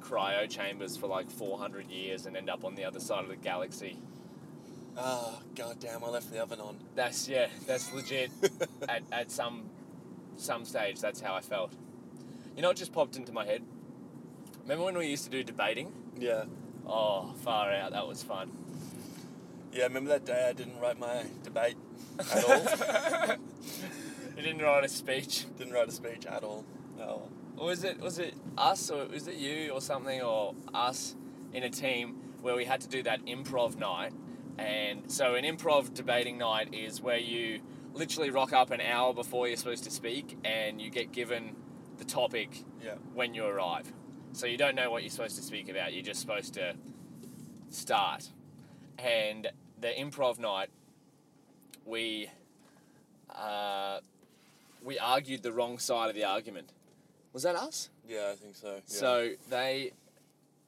cryo 0.00 0.48
chambers 0.48 0.96
for 0.96 1.08
like 1.08 1.30
400 1.30 1.90
years 1.90 2.26
and 2.26 2.36
end 2.36 2.48
up 2.48 2.64
on 2.64 2.74
the 2.74 2.84
other 2.84 3.00
side 3.00 3.24
of 3.24 3.28
the 3.28 3.36
galaxy. 3.36 3.98
Ah, 4.96 5.40
goddamn! 5.54 6.04
I 6.04 6.08
left 6.08 6.30
the 6.32 6.40
oven 6.42 6.60
on. 6.60 6.78
That's 6.94 7.28
yeah, 7.28 7.46
that's 7.66 7.92
legit. 7.92 8.30
at, 8.88 9.02
at 9.12 9.30
some 9.30 9.70
some 10.36 10.64
stage, 10.64 11.00
that's 11.00 11.20
how 11.20 11.34
I 11.34 11.40
felt. 11.40 11.72
You 12.56 12.62
know 12.62 12.68
what 12.68 12.76
just 12.76 12.92
popped 12.92 13.16
into 13.16 13.32
my 13.32 13.44
head? 13.44 13.62
Remember 14.62 14.84
when 14.84 14.98
we 14.98 15.06
used 15.06 15.24
to 15.24 15.30
do 15.30 15.42
debating? 15.42 15.92
Yeah, 16.20 16.44
Oh, 16.86 17.32
far 17.44 17.72
out. 17.72 17.92
That 17.92 18.06
was 18.06 18.22
fun. 18.22 18.50
yeah. 19.72 19.84
Remember 19.84 20.10
that 20.10 20.24
day 20.24 20.46
I 20.48 20.52
didn't 20.52 20.78
write 20.80 20.98
my 20.98 21.24
debate 21.42 21.76
at 22.18 22.44
all. 22.44 23.36
You 24.36 24.42
didn't 24.42 24.60
write 24.62 24.84
a 24.84 24.88
speech. 24.88 25.46
didn't 25.58 25.72
write 25.72 25.88
a 25.88 25.92
speech 25.92 26.26
at 26.26 26.42
all. 26.44 26.64
No. 26.98 27.28
Or 27.56 27.66
was 27.66 27.84
it 27.84 28.00
was 28.00 28.18
it 28.18 28.34
us 28.58 28.90
or 28.90 29.06
was 29.06 29.28
it 29.28 29.36
you 29.36 29.70
or 29.70 29.80
something 29.80 30.20
or 30.22 30.54
us 30.74 31.14
in 31.52 31.62
a 31.62 31.70
team 31.70 32.16
where 32.42 32.54
we 32.56 32.64
had 32.64 32.80
to 32.82 32.88
do 32.88 33.02
that 33.04 33.24
improv 33.26 33.76
night? 33.78 34.12
And 34.58 35.10
so 35.10 35.34
an 35.36 35.44
improv 35.44 35.94
debating 35.94 36.36
night 36.38 36.74
is 36.74 37.00
where 37.00 37.18
you 37.18 37.60
literally 37.94 38.30
rock 38.30 38.52
up 38.52 38.70
an 38.70 38.80
hour 38.80 39.14
before 39.14 39.48
you're 39.48 39.56
supposed 39.56 39.84
to 39.84 39.90
speak 39.90 40.36
and 40.44 40.80
you 40.82 40.90
get 40.90 41.12
given 41.12 41.56
the 41.98 42.04
topic 42.04 42.64
Yeah. 42.84 42.94
when 43.14 43.34
you 43.34 43.44
arrive. 43.44 43.92
So 44.32 44.46
you 44.46 44.56
don't 44.56 44.74
know 44.74 44.90
what 44.90 45.02
you're 45.02 45.10
supposed 45.10 45.36
to 45.36 45.42
speak 45.42 45.68
about. 45.68 45.92
You're 45.92 46.04
just 46.04 46.20
supposed 46.20 46.54
to 46.54 46.74
start. 47.70 48.28
And 48.98 49.48
the 49.80 49.88
improv 49.88 50.38
night, 50.38 50.68
we 51.84 52.30
uh, 53.34 54.00
we 54.82 54.98
argued 54.98 55.42
the 55.42 55.52
wrong 55.52 55.78
side 55.78 56.08
of 56.08 56.14
the 56.14 56.24
argument. 56.24 56.70
Was 57.32 57.42
that 57.44 57.56
us? 57.56 57.90
Yeah, 58.08 58.30
I 58.32 58.34
think 58.34 58.56
so. 58.56 58.74
Yeah. 58.74 58.80
So 58.86 59.30
they, 59.48 59.92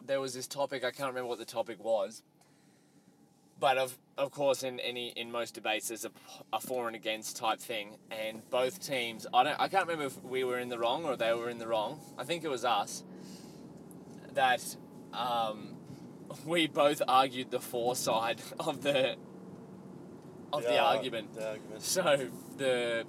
there 0.04 0.20
was 0.20 0.34
this 0.34 0.46
topic. 0.46 0.84
I 0.84 0.90
can't 0.90 1.08
remember 1.08 1.28
what 1.28 1.38
the 1.38 1.44
topic 1.44 1.82
was. 1.82 2.22
But 3.58 3.78
of 3.78 3.96
of 4.18 4.32
course, 4.32 4.64
in 4.64 4.80
any 4.80 5.08
in 5.10 5.30
most 5.30 5.54
debates, 5.54 5.88
there's 5.88 6.04
a, 6.04 6.10
a 6.52 6.60
for 6.60 6.88
and 6.88 6.96
against 6.96 7.36
type 7.36 7.60
thing, 7.60 7.96
and 8.10 8.42
both 8.50 8.84
teams. 8.84 9.24
I 9.32 9.44
don't. 9.44 9.60
I 9.60 9.68
can't 9.68 9.86
remember 9.86 10.06
if 10.06 10.22
we 10.24 10.42
were 10.42 10.58
in 10.58 10.68
the 10.68 10.78
wrong 10.78 11.04
or 11.04 11.16
they 11.16 11.32
were 11.32 11.48
in 11.48 11.58
the 11.58 11.68
wrong. 11.68 12.00
I 12.18 12.24
think 12.24 12.42
it 12.42 12.48
was 12.48 12.64
us. 12.64 13.04
That 14.34 14.76
um, 15.12 15.76
we 16.46 16.66
both 16.66 17.02
argued 17.06 17.50
the 17.50 17.60
for 17.60 17.94
side 17.94 18.40
of 18.60 18.82
the 18.82 19.16
of 20.52 20.62
the 20.62 20.78
argument. 20.78 21.34
The 21.34 21.48
argument. 21.48 21.82
So 21.82 22.28
the 22.56 23.04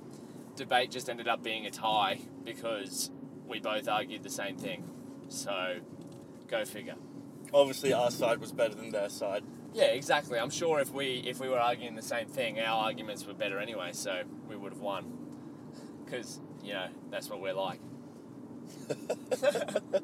debate 0.55 0.91
just 0.91 1.09
ended 1.09 1.27
up 1.27 1.43
being 1.43 1.65
a 1.65 1.71
tie 1.71 2.19
because 2.43 3.11
we 3.47 3.59
both 3.59 3.87
argued 3.87 4.23
the 4.23 4.29
same 4.29 4.57
thing. 4.57 4.89
So 5.27 5.77
go 6.47 6.65
figure. 6.65 6.95
Obviously, 7.53 7.93
our 7.93 8.09
side 8.11 8.39
was 8.39 8.51
better 8.51 8.75
than 8.75 8.89
their 8.89 9.09
side. 9.09 9.43
Yeah, 9.73 9.85
exactly. 9.85 10.39
I'm 10.39 10.49
sure 10.49 10.79
if 10.79 10.91
we 10.91 11.23
if 11.25 11.39
we 11.39 11.49
were 11.49 11.59
arguing 11.59 11.95
the 11.95 12.01
same 12.01 12.27
thing, 12.27 12.59
our 12.59 12.85
arguments 12.85 13.25
were 13.25 13.33
better 13.33 13.59
anyway, 13.59 13.91
so 13.93 14.23
we 14.47 14.55
would 14.55 14.71
have 14.71 14.81
won. 14.81 15.17
Because 16.03 16.39
you 16.63 16.73
know 16.73 16.87
that's 17.09 17.29
what 17.29 17.41
we're 17.41 17.53
like. 17.53 17.79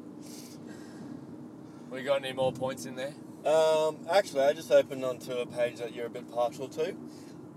we 1.90 2.02
got 2.02 2.24
any 2.24 2.32
more 2.32 2.52
points 2.52 2.86
in 2.86 2.94
there? 2.94 3.14
Um, 3.44 3.98
actually, 4.10 4.44
I 4.44 4.52
just 4.52 4.70
opened 4.70 5.04
onto 5.04 5.32
a 5.32 5.46
page 5.46 5.78
that 5.78 5.94
you're 5.94 6.06
a 6.06 6.10
bit 6.10 6.30
partial 6.30 6.68
to. 6.68 6.94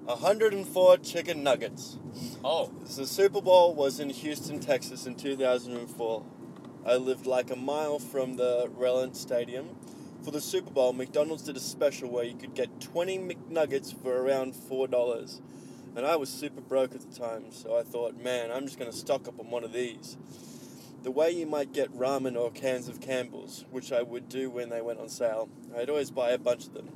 104 0.05 0.97
chicken 0.97 1.43
nuggets. 1.43 1.97
Oh, 2.43 2.71
The 2.95 3.05
Super 3.05 3.41
Bowl 3.41 3.73
was 3.73 3.99
in 3.99 4.09
Houston, 4.09 4.59
Texas 4.59 5.05
in 5.05 5.15
2004. 5.15 6.25
I 6.85 6.95
lived 6.95 7.25
like 7.25 7.51
a 7.51 7.55
mile 7.55 7.99
from 7.99 8.35
the 8.35 8.69
Reliant 8.75 9.15
Stadium. 9.15 9.77
For 10.23 10.31
the 10.31 10.41
Super 10.41 10.71
Bowl, 10.71 10.93
McDonald's 10.93 11.43
did 11.43 11.55
a 11.55 11.61
special 11.61 12.09
where 12.09 12.25
you 12.25 12.35
could 12.35 12.53
get 12.53 12.81
20 12.81 13.19
McNuggets 13.19 13.93
for 14.01 14.21
around 14.21 14.53
$4. 14.53 15.41
And 15.95 16.05
I 16.05 16.15
was 16.15 16.29
super 16.29 16.61
broke 16.61 16.95
at 16.95 17.01
the 17.01 17.17
time, 17.17 17.51
so 17.51 17.77
I 17.77 17.83
thought, 17.83 18.21
man, 18.21 18.51
I'm 18.51 18.65
just 18.65 18.79
going 18.79 18.91
to 18.91 18.97
stock 18.97 19.27
up 19.27 19.39
on 19.39 19.51
one 19.51 19.63
of 19.63 19.73
these. 19.73 20.17
The 21.03 21.11
way 21.11 21.31
you 21.31 21.45
might 21.45 21.73
get 21.73 21.93
ramen 21.95 22.37
or 22.37 22.49
cans 22.49 22.87
of 22.87 23.01
Campbell's, 23.01 23.65
which 23.71 23.91
I 23.91 24.01
would 24.01 24.29
do 24.29 24.49
when 24.49 24.69
they 24.69 24.81
went 24.81 24.99
on 24.99 25.09
sale, 25.09 25.49
I'd 25.77 25.89
always 25.89 26.09
buy 26.09 26.31
a 26.31 26.37
bunch 26.37 26.67
of 26.67 26.73
them. 26.73 26.89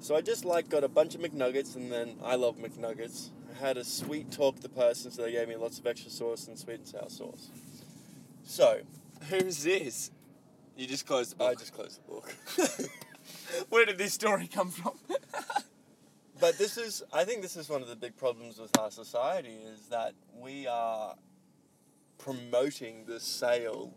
So 0.00 0.16
I 0.16 0.22
just 0.22 0.44
like 0.44 0.70
got 0.70 0.84
a 0.84 0.88
bunch 0.88 1.14
of 1.14 1.20
McNuggets, 1.20 1.76
and 1.76 1.92
then 1.92 2.16
I 2.24 2.36
love 2.36 2.56
McNuggets. 2.56 3.30
I 3.54 3.58
had 3.66 3.76
a 3.76 3.84
sweet 3.84 4.30
talk 4.32 4.54
with 4.54 4.62
the 4.62 4.70
person, 4.70 5.10
so 5.10 5.22
they 5.22 5.32
gave 5.32 5.48
me 5.48 5.56
lots 5.56 5.78
of 5.78 5.86
extra 5.86 6.10
sauce 6.10 6.48
and 6.48 6.58
sweet 6.58 6.78
and 6.78 6.88
sour 6.88 7.10
sauce. 7.10 7.50
So 8.42 8.80
who's 9.28 9.62
this? 9.62 10.10
You 10.76 10.86
just 10.86 11.06
closed 11.06 11.32
the 11.32 11.36
book. 11.36 11.50
I 11.50 11.54
just 11.54 11.74
closed 11.74 12.00
the 12.06 12.12
book. 12.12 12.34
Where 13.68 13.84
did 13.84 13.98
this 13.98 14.12
story 14.12 14.46
come 14.46 14.70
from? 14.70 14.92
but 16.40 16.56
this 16.56 16.78
is, 16.78 17.02
I 17.12 17.24
think, 17.24 17.42
this 17.42 17.56
is 17.56 17.68
one 17.68 17.82
of 17.82 17.88
the 17.88 17.96
big 17.96 18.16
problems 18.16 18.58
with 18.58 18.78
our 18.78 18.90
society 18.90 19.56
is 19.74 19.88
that 19.88 20.14
we 20.38 20.66
are 20.66 21.14
promoting 22.30 23.04
the 23.06 23.20
sale 23.20 23.94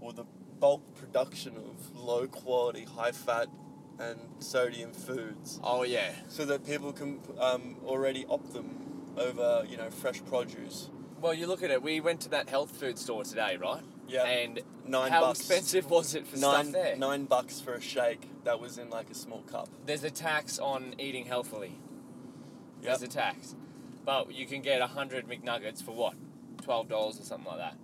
or 0.00 0.12
the 0.12 0.24
bulk 0.60 0.94
production 0.94 1.56
of 1.56 1.96
low 1.96 2.28
quality, 2.28 2.84
high 2.84 3.10
fat, 3.10 3.48
and 3.98 4.18
sodium 4.38 4.92
foods. 4.92 5.58
oh 5.64 5.82
yeah. 5.82 6.12
so 6.28 6.44
that 6.44 6.64
people 6.64 6.92
can 6.92 7.18
um, 7.40 7.76
already 7.84 8.24
opt 8.28 8.52
them 8.52 9.12
over, 9.16 9.64
you 9.68 9.76
know, 9.76 9.90
fresh 9.90 10.24
produce. 10.24 10.90
Well, 11.20 11.34
you 11.34 11.46
look 11.48 11.62
at 11.64 11.70
it. 11.70 11.82
We 11.82 12.00
went 12.00 12.20
to 12.22 12.28
that 12.30 12.48
health 12.48 12.70
food 12.70 12.98
store 12.98 13.24
today, 13.24 13.56
right? 13.56 13.82
Yeah. 14.08 14.24
And 14.24 14.60
Nine 14.86 15.10
how 15.10 15.20
bucks. 15.22 15.40
expensive 15.40 15.90
was 15.90 16.14
it 16.14 16.26
for 16.26 16.36
Nine 16.38 16.64
stuff 16.66 16.72
there? 16.72 16.96
nine 16.96 17.24
bucks 17.24 17.60
for 17.60 17.74
a 17.74 17.80
shake 17.80 18.28
that 18.44 18.58
was 18.60 18.78
in 18.78 18.90
like 18.90 19.10
a 19.10 19.14
small 19.14 19.42
cup. 19.42 19.68
There's 19.86 20.02
a 20.04 20.10
tax 20.10 20.58
on 20.58 20.94
eating 20.98 21.26
healthily. 21.26 21.72
Yep. 22.80 22.98
There's 22.98 23.02
a 23.02 23.08
tax, 23.08 23.54
but 24.04 24.32
you 24.34 24.46
can 24.46 24.62
get 24.62 24.80
hundred 24.82 25.28
McNuggets 25.28 25.82
for 25.82 25.92
what? 25.92 26.14
Twelve 26.62 26.88
dollars 26.88 27.18
or 27.20 27.24
something 27.24 27.46
like 27.48 27.58
that. 27.58 27.76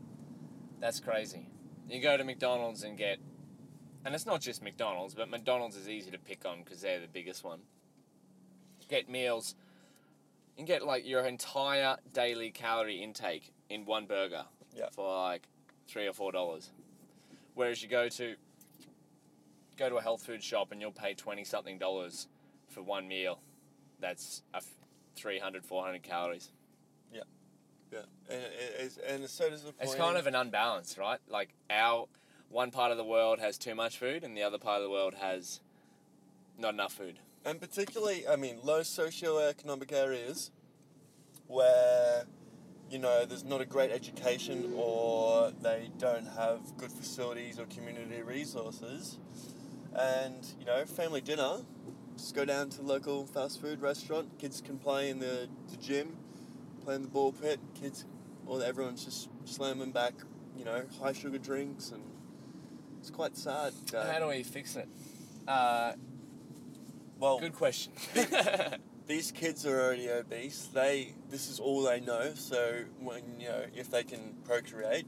That's 0.80 1.00
crazy. 1.00 1.46
You 1.90 2.00
go 2.00 2.16
to 2.16 2.24
McDonald's 2.24 2.82
and 2.84 2.96
get, 2.96 3.18
and 4.04 4.14
it's 4.14 4.26
not 4.26 4.40
just 4.40 4.62
McDonald's, 4.62 5.14
but 5.14 5.28
McDonald's 5.30 5.74
is 5.76 5.88
easy 5.88 6.10
to 6.10 6.18
pick 6.18 6.44
on 6.46 6.62
because 6.62 6.80
they're 6.82 7.00
the 7.00 7.08
biggest 7.08 7.42
one. 7.44 7.60
Get 8.88 9.08
meals. 9.08 9.54
and 10.56 10.66
get 10.66 10.84
like 10.84 11.06
your 11.06 11.20
entire 11.22 11.96
daily 12.12 12.50
calorie 12.50 13.02
intake 13.02 13.52
in 13.70 13.84
one 13.84 14.06
burger 14.06 14.44
Yeah. 14.74 14.88
for 14.90 15.06
like 15.28 15.48
three 15.86 16.06
or 16.06 16.12
four 16.12 16.32
dollars. 16.32 16.70
Whereas 17.54 17.82
you 17.82 17.88
go 17.88 18.08
to 18.08 18.34
go 19.76 19.88
to 19.88 19.96
a 19.96 20.02
health 20.02 20.22
food 20.22 20.42
shop 20.42 20.72
and 20.72 20.80
you'll 20.80 20.90
pay 20.92 21.14
20 21.14 21.44
something 21.44 21.78
dollars 21.78 22.26
for 22.68 22.82
one 22.82 23.06
meal 23.06 23.38
that's 24.00 24.42
a 24.52 24.56
f- 24.58 24.74
300 25.14 25.64
400 25.64 26.02
calories 26.02 26.50
Yeah, 27.92 28.00
and 28.28 28.42
it's, 28.78 28.98
and 28.98 29.28
so 29.28 29.50
does 29.50 29.62
the 29.62 29.72
it's 29.80 29.94
kind 29.94 30.16
of 30.16 30.26
an 30.26 30.34
unbalance 30.34 30.98
right 30.98 31.20
like 31.28 31.54
our 31.70 32.06
one 32.50 32.70
part 32.70 32.90
of 32.90 32.98
the 32.98 33.04
world 33.04 33.38
has 33.38 33.56
too 33.58 33.74
much 33.74 33.98
food 33.98 34.24
and 34.24 34.36
the 34.36 34.42
other 34.42 34.58
part 34.58 34.78
of 34.78 34.82
the 34.82 34.90
world 34.90 35.14
has 35.14 35.60
not 36.58 36.74
enough 36.74 36.92
food 36.92 37.18
and 37.44 37.60
particularly, 37.60 38.26
I 38.28 38.36
mean, 38.36 38.58
low 38.62 38.80
socioeconomic 38.80 39.92
areas 39.92 40.50
where 41.46 42.24
you 42.90 42.98
know 42.98 43.24
there's 43.24 43.44
not 43.44 43.60
a 43.60 43.64
great 43.64 43.90
education 43.90 44.72
or 44.76 45.52
they 45.62 45.90
don't 45.98 46.26
have 46.26 46.60
good 46.76 46.92
facilities 46.92 47.58
or 47.58 47.64
community 47.66 48.22
resources, 48.22 49.18
and 49.94 50.46
you 50.58 50.66
know, 50.66 50.84
family 50.84 51.20
dinner. 51.20 51.58
Just 52.16 52.34
go 52.34 52.44
down 52.44 52.68
to 52.70 52.78
the 52.78 52.82
local 52.82 53.26
fast 53.26 53.60
food 53.60 53.80
restaurant. 53.80 54.38
Kids 54.40 54.60
can 54.60 54.76
play 54.76 55.08
in 55.08 55.20
the, 55.20 55.48
the 55.70 55.76
gym, 55.76 56.16
play 56.88 56.94
in 56.94 57.02
the 57.02 57.08
ball 57.08 57.32
pit. 57.32 57.60
Kids, 57.78 58.06
or 58.46 58.62
everyone's 58.62 59.04
just 59.04 59.28
slamming 59.44 59.92
back, 59.92 60.14
you 60.56 60.64
know, 60.64 60.84
high 61.02 61.12
sugar 61.12 61.36
drinks, 61.36 61.90
and 61.90 62.02
it's 62.98 63.10
quite 63.10 63.36
sad. 63.36 63.74
uh, 63.94 64.10
how 64.10 64.18
do 64.18 64.28
we 64.28 64.42
fix 64.42 64.74
it 64.74 64.88
uh, 65.46 65.92
well, 67.18 67.38
good 67.40 67.54
question 67.54 67.92
these 69.06 69.32
kids 69.32 69.66
are 69.66 69.80
already 69.80 70.08
obese. 70.08 70.68
They 70.72 71.14
this 71.30 71.50
is 71.50 71.60
all 71.60 71.82
they 71.82 72.00
know. 72.00 72.32
So 72.34 72.84
when 73.00 73.38
you 73.38 73.48
know 73.48 73.64
if 73.74 73.90
they 73.90 74.04
can 74.04 74.36
procreate, 74.44 75.06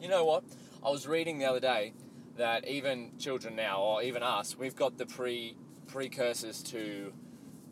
You 0.00 0.08
know 0.08 0.24
what? 0.24 0.44
I 0.84 0.90
was 0.90 1.06
reading 1.06 1.38
the 1.38 1.46
other 1.46 1.60
day 1.60 1.94
that 2.36 2.66
even 2.66 3.12
children 3.18 3.56
now, 3.56 3.82
or 3.82 4.02
even 4.02 4.22
us, 4.22 4.56
we've 4.56 4.76
got 4.76 4.98
the 4.98 5.06
pre 5.06 5.56
precursors 5.88 6.62
to 6.64 7.12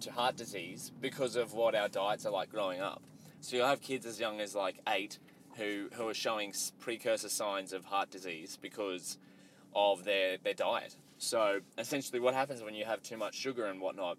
heart 0.06 0.36
disease 0.36 0.92
because 1.00 1.36
of 1.36 1.52
what 1.54 1.74
our 1.74 1.88
diets 1.88 2.26
are 2.26 2.32
like 2.32 2.50
growing 2.50 2.80
up. 2.80 3.02
So 3.40 3.56
you'll 3.56 3.66
have 3.66 3.80
kids 3.80 4.06
as 4.06 4.18
young 4.18 4.40
as 4.40 4.54
like 4.54 4.80
eight 4.88 5.18
who 5.56 5.88
who 5.92 6.08
are 6.08 6.14
showing 6.14 6.52
precursor 6.80 7.28
signs 7.28 7.72
of 7.72 7.84
heart 7.84 8.10
disease 8.10 8.58
because 8.60 9.18
of 9.74 10.04
their 10.04 10.38
their 10.38 10.54
diet. 10.54 10.96
So 11.18 11.60
essentially, 11.76 12.20
what 12.20 12.34
happens 12.34 12.62
when 12.62 12.74
you 12.74 12.84
have 12.84 13.02
too 13.02 13.16
much 13.16 13.34
sugar 13.34 13.66
and 13.66 13.80
whatnot? 13.80 14.18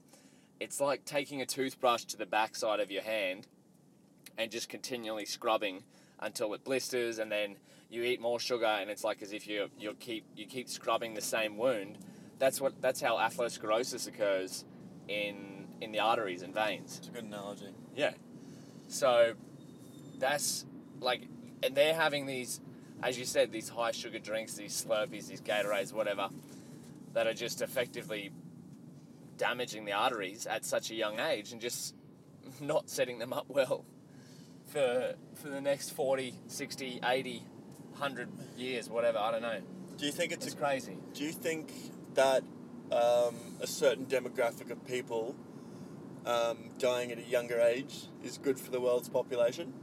It's 0.60 0.82
like 0.82 1.06
taking 1.06 1.42
a 1.42 1.46
toothbrush 1.46 2.04
to 2.06 2.18
the 2.18 2.26
backside 2.26 2.82
of 2.82 2.92
your 2.92 3.04
hand 3.04 3.48
and 4.38 4.52
just 4.52 4.70
continually 4.70 5.26
scrubbing 5.26 5.84
until 6.20 6.54
it 6.54 6.64
blisters 6.64 7.20
and 7.20 7.32
then 7.32 7.56
you 7.90 8.04
eat 8.04 8.22
more 8.22 8.40
sugar 8.40 8.66
and 8.66 8.90
it's 8.90 9.04
like 9.04 9.22
as 9.22 9.32
if 9.32 9.48
you 9.48 9.68
you 9.78 9.94
keep 10.00 10.26
you 10.36 10.46
keep 10.46 10.70
scrubbing 10.70 11.14
the 11.14 11.22
same 11.22 11.58
wound 11.58 11.98
that's 12.40 12.60
what 12.60 12.82
that's 12.82 13.02
how 13.02 13.18
atherosclerosis 13.18 14.08
occurs 14.08 14.66
in 15.08 15.59
in 15.82 15.92
the 15.92 16.00
arteries 16.00 16.42
and 16.42 16.54
veins. 16.54 16.98
It's 16.98 17.08
a 17.08 17.12
good 17.12 17.24
analogy. 17.24 17.70
yeah. 17.96 18.12
So 18.88 19.34
that's 20.18 20.66
like 21.00 21.22
and 21.64 21.76
they're 21.76 21.94
having 21.94 22.26
these 22.26 22.60
as 23.02 23.18
you 23.18 23.26
said 23.26 23.52
these 23.52 23.70
high 23.70 23.92
sugar 23.92 24.20
drinks 24.20 24.56
these 24.56 24.84
slurpees 24.84 25.28
these 25.28 25.42
gatorades 25.42 25.94
whatever 25.94 26.30
that 27.14 27.26
are 27.26 27.34
just 27.34 27.62
effectively 27.62 28.32
damaging 29.38 29.86
the 29.86 29.94
arteries 29.94 30.46
at 30.46 30.66
such 30.66 30.92
a 30.92 30.96
young 30.96 31.20
age 31.20 31.54
and 31.54 31.62
just 31.62 31.96
not 32.62 32.90
setting 32.90 33.20
them 33.20 33.32
up 33.32 33.46
well 33.48 33.86
for 34.68 35.14
for 35.36 35.50
the 35.50 35.62
next 35.62 35.92
40 35.92 36.34
60 36.48 37.00
80 37.06 37.44
100 37.92 38.30
years 38.58 38.90
whatever 38.90 39.18
i 39.18 39.32
don't 39.32 39.42
know. 39.42 39.60
Do 39.98 40.06
you 40.06 40.14
think 40.14 40.32
it's, 40.32 40.46
it's 40.46 40.56
a, 40.56 40.58
crazy. 40.58 40.98
Do 41.14 41.26
you 41.26 41.34
think 41.34 41.74
that 42.14 42.44
um, 42.90 43.36
a 43.60 43.68
certain 43.68 44.06
demographic 44.06 44.72
of 44.72 44.88
people 44.88 45.36
um, 46.26 46.70
dying 46.78 47.12
at 47.12 47.18
a 47.18 47.24
younger 47.24 47.60
age 47.60 48.06
is 48.24 48.38
good 48.38 48.60
for 48.60 48.72
the 48.72 48.80
world's 48.80 49.10
population? 49.10 49.74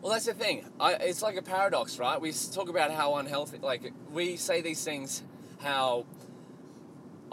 Well, 0.00 0.12
that's 0.12 0.26
the 0.26 0.34
thing. 0.34 0.66
I, 0.78 0.94
it's 0.94 1.22
like 1.22 1.36
a 1.36 1.42
paradox, 1.42 1.98
right? 1.98 2.20
We 2.20 2.32
talk 2.52 2.68
about 2.68 2.90
how 2.90 3.16
unhealthy, 3.16 3.58
like, 3.58 3.92
we 4.12 4.36
say 4.36 4.60
these 4.60 4.84
things, 4.84 5.22
how 5.60 6.04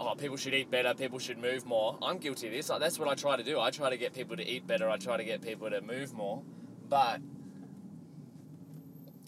oh, 0.00 0.14
people 0.14 0.36
should 0.36 0.54
eat 0.54 0.70
better, 0.70 0.94
people 0.94 1.18
should 1.18 1.38
move 1.38 1.66
more. 1.66 1.98
I'm 2.02 2.18
guilty 2.18 2.48
of 2.48 2.52
this. 2.52 2.68
Like, 2.68 2.80
that's 2.80 2.98
what 2.98 3.08
I 3.08 3.14
try 3.14 3.36
to 3.36 3.42
do. 3.42 3.60
I 3.60 3.70
try 3.70 3.90
to 3.90 3.96
get 3.96 4.14
people 4.14 4.36
to 4.36 4.46
eat 4.46 4.66
better. 4.66 4.88
I 4.88 4.96
try 4.96 5.16
to 5.16 5.24
get 5.24 5.42
people 5.42 5.70
to 5.70 5.80
move 5.80 6.12
more. 6.12 6.42
But 6.88 7.20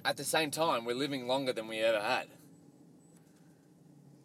at 0.04 0.16
the 0.16 0.24
same 0.24 0.50
time, 0.50 0.84
we're 0.84 0.94
living 0.94 1.26
longer 1.26 1.52
than 1.52 1.68
we 1.68 1.78
ever 1.78 2.00
had. 2.00 2.26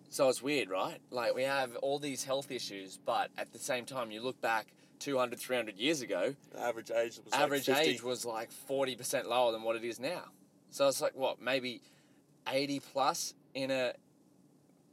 So 0.09 0.27
it's 0.29 0.41
weird, 0.41 0.69
right? 0.69 0.99
Like 1.11 1.35
we 1.35 1.43
have 1.43 1.75
all 1.77 1.99
these 1.99 2.23
health 2.23 2.51
issues, 2.51 2.97
but 3.05 3.29
at 3.37 3.53
the 3.53 3.59
same 3.59 3.85
time, 3.85 4.11
you 4.11 4.21
look 4.21 4.41
back 4.41 4.67
200, 4.99 5.39
300 5.39 5.77
years 5.77 6.01
ago, 6.01 6.35
The 6.51 6.59
average 6.61 6.91
age 6.91 7.19
was 7.23 7.33
average 7.33 7.67
like 7.67 7.77
50. 7.77 7.91
age 7.91 8.03
was 8.03 8.25
like 8.25 8.49
40% 8.69 9.25
lower 9.27 9.51
than 9.51 9.63
what 9.63 9.75
it 9.75 9.83
is 9.83 9.99
now. 9.99 10.23
So 10.71 10.87
it's 10.87 11.01
like 11.01 11.15
what, 11.15 11.41
maybe 11.41 11.81
80 12.47 12.79
plus 12.79 13.33
in 13.53 13.71
a 13.71 13.93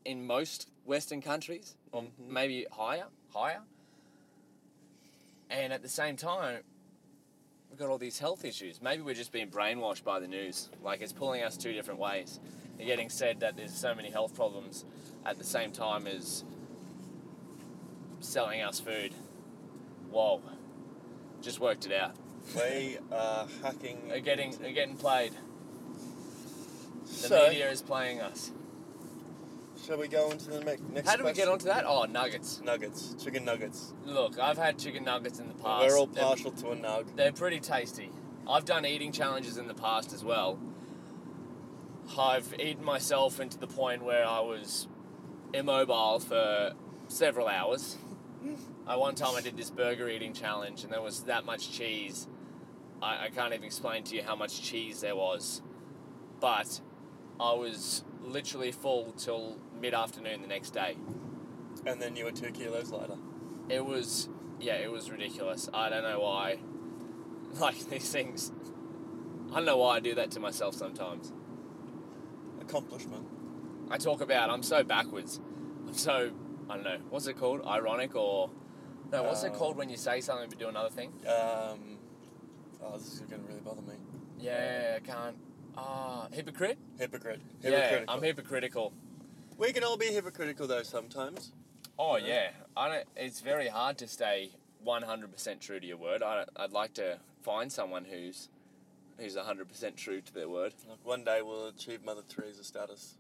in 0.04 0.24
most 0.26 0.68
western 0.84 1.20
countries 1.20 1.74
or 1.90 2.02
Mhm. 2.02 2.28
maybe 2.28 2.66
higher, 2.70 3.06
higher. 3.34 3.62
And 5.50 5.72
at 5.72 5.82
the 5.82 5.88
same 5.88 6.16
time, 6.16 6.62
we've 7.76 7.86
got 7.86 7.92
all 7.92 7.98
these 7.98 8.18
health 8.18 8.42
issues. 8.46 8.80
Maybe 8.80 9.02
we're 9.02 9.14
just 9.14 9.32
being 9.32 9.48
brainwashed 9.48 10.02
by 10.02 10.18
the 10.18 10.26
news. 10.26 10.70
Like 10.82 11.02
it's 11.02 11.12
pulling 11.12 11.42
us 11.42 11.58
two 11.58 11.74
different 11.74 12.00
ways. 12.00 12.40
You're 12.78 12.86
getting 12.86 13.10
said 13.10 13.40
that 13.40 13.54
there's 13.54 13.74
so 13.74 13.94
many 13.94 14.08
health 14.08 14.34
problems 14.34 14.86
at 15.26 15.36
the 15.36 15.44
same 15.44 15.72
time 15.72 16.06
as 16.06 16.42
selling 18.20 18.62
us 18.62 18.80
food. 18.80 19.12
Whoa. 20.10 20.40
Just 21.42 21.60
worked 21.60 21.84
it 21.84 21.92
out. 21.92 22.16
We 22.54 22.96
are 23.12 23.46
hacking. 23.62 24.08
They're 24.08 24.20
getting 24.20 24.52
they're 24.52 24.72
getting 24.72 24.96
played. 24.96 25.32
The 27.04 27.12
so, 27.12 27.48
media 27.48 27.70
is 27.70 27.82
playing 27.82 28.22
us. 28.22 28.52
Shall 29.86 29.98
we 29.98 30.08
go 30.08 30.30
on 30.30 30.38
to 30.38 30.50
the 30.50 30.60
ne- 30.60 30.76
next 30.92 31.08
How 31.08 31.16
do 31.16 31.24
we 31.24 31.30
get 31.32 31.46
question? 31.46 31.48
onto 31.48 31.64
that? 31.66 31.84
Oh, 31.86 32.04
nuggets. 32.04 32.60
Nuggets, 32.64 33.14
chicken 33.22 33.44
nuggets. 33.44 33.94
Look, 34.04 34.38
I've 34.38 34.58
had 34.58 34.78
chicken 34.78 35.04
nuggets 35.04 35.38
in 35.38 35.48
the 35.48 35.54
past. 35.54 35.86
We're 35.86 35.96
all 35.98 36.06
They're- 36.06 36.24
partial 36.24 36.50
to 36.52 36.70
a 36.70 36.76
nug. 36.76 37.14
They're 37.16 37.32
pretty 37.32 37.60
tasty. 37.60 38.10
I've 38.48 38.64
done 38.64 38.84
eating 38.86 39.12
challenges 39.12 39.56
in 39.56 39.66
the 39.68 39.74
past 39.74 40.12
as 40.12 40.24
well. 40.24 40.58
I've 42.18 42.54
eaten 42.60 42.84
myself 42.84 43.40
into 43.40 43.58
the 43.58 43.66
point 43.66 44.04
where 44.04 44.24
I 44.26 44.40
was 44.40 44.86
immobile 45.52 46.20
for 46.20 46.72
several 47.08 47.48
hours. 47.48 47.96
I 48.86 48.96
one 48.96 49.14
time 49.16 49.34
I 49.36 49.40
did 49.40 49.56
this 49.56 49.70
burger 49.70 50.08
eating 50.08 50.32
challenge 50.32 50.84
and 50.84 50.92
there 50.92 51.02
was 51.02 51.22
that 51.24 51.44
much 51.44 51.72
cheese. 51.72 52.28
I, 53.02 53.24
I 53.26 53.28
can't 53.30 53.52
even 53.52 53.64
explain 53.64 54.04
to 54.04 54.16
you 54.16 54.22
how 54.22 54.36
much 54.36 54.62
cheese 54.62 55.00
there 55.00 55.16
was. 55.16 55.62
But 56.40 56.80
I 57.40 57.52
was 57.54 58.04
literally 58.22 58.70
full 58.70 59.12
till 59.16 59.56
mid 59.80 59.94
afternoon 59.94 60.42
the 60.42 60.48
next 60.48 60.70
day. 60.70 60.96
And 61.86 62.00
then 62.00 62.16
you 62.16 62.24
were 62.24 62.32
two 62.32 62.50
kilos 62.50 62.90
lighter. 62.90 63.16
It 63.68 63.84
was, 63.84 64.28
yeah, 64.60 64.74
it 64.74 64.90
was 64.90 65.10
ridiculous. 65.10 65.68
I 65.72 65.88
don't 65.88 66.02
know 66.02 66.20
why. 66.20 66.58
Like 67.60 67.88
these 67.88 68.10
things, 68.10 68.52
I 69.52 69.56
don't 69.56 69.64
know 69.66 69.78
why 69.78 69.96
I 69.96 70.00
do 70.00 70.14
that 70.16 70.30
to 70.32 70.40
myself 70.40 70.74
sometimes. 70.74 71.32
Accomplishment. 72.60 73.26
I 73.90 73.96
talk 73.98 74.20
about 74.20 74.50
I'm 74.50 74.62
so 74.62 74.82
backwards. 74.82 75.40
I'm 75.86 75.94
so 75.94 76.32
I 76.68 76.74
don't 76.74 76.84
know 76.84 76.98
what's 77.08 77.26
it 77.28 77.38
called, 77.38 77.64
ironic 77.64 78.14
or 78.16 78.50
no? 79.12 79.22
What's 79.22 79.44
it 79.44 79.52
Uh, 79.52 79.54
called 79.54 79.76
when 79.76 79.88
you 79.88 79.96
say 79.96 80.20
something 80.20 80.48
but 80.50 80.58
do 80.58 80.68
another 80.68 80.90
thing? 80.90 81.12
Um, 81.26 81.98
oh, 82.82 82.98
this 82.98 83.14
is 83.14 83.20
going 83.20 83.40
to 83.42 83.48
really 83.48 83.60
bother 83.60 83.82
me. 83.82 83.94
Yeah, 84.38 84.98
I 84.98 85.00
can't. 85.00 85.36
Ah, 85.76 86.26
hypocrite. 86.32 86.78
Hypocrite. 86.98 87.40
Yeah, 87.62 88.04
I'm 88.08 88.22
hypocritical. 88.22 88.92
We 89.58 89.72
can 89.72 89.84
all 89.84 89.96
be 89.96 90.06
hypocritical 90.06 90.66
though 90.66 90.82
sometimes. 90.82 91.52
Oh 91.98 92.16
Yeah. 92.16 92.50
I 92.76 92.88
don't. 92.88 93.04
It's 93.16 93.40
very 93.40 93.68
hard 93.68 93.98
to 93.98 94.08
stay 94.08 94.50
100% 94.86 95.60
true 95.60 95.80
to 95.80 95.86
your 95.86 95.96
word. 95.96 96.22
I, 96.22 96.44
I'd 96.56 96.72
like 96.72 96.94
to 96.94 97.18
find 97.42 97.72
someone 97.72 98.04
who's 98.04 98.48
who's 99.18 99.34
100% 99.36 99.96
true 99.96 100.20
to 100.20 100.34
their 100.34 100.48
word. 100.48 100.74
Like 100.88 100.98
one 101.04 101.24
day 101.24 101.40
we'll 101.42 101.68
achieve 101.68 102.04
Mother 102.04 102.22
Teresa 102.28 102.62
status. 102.64 103.14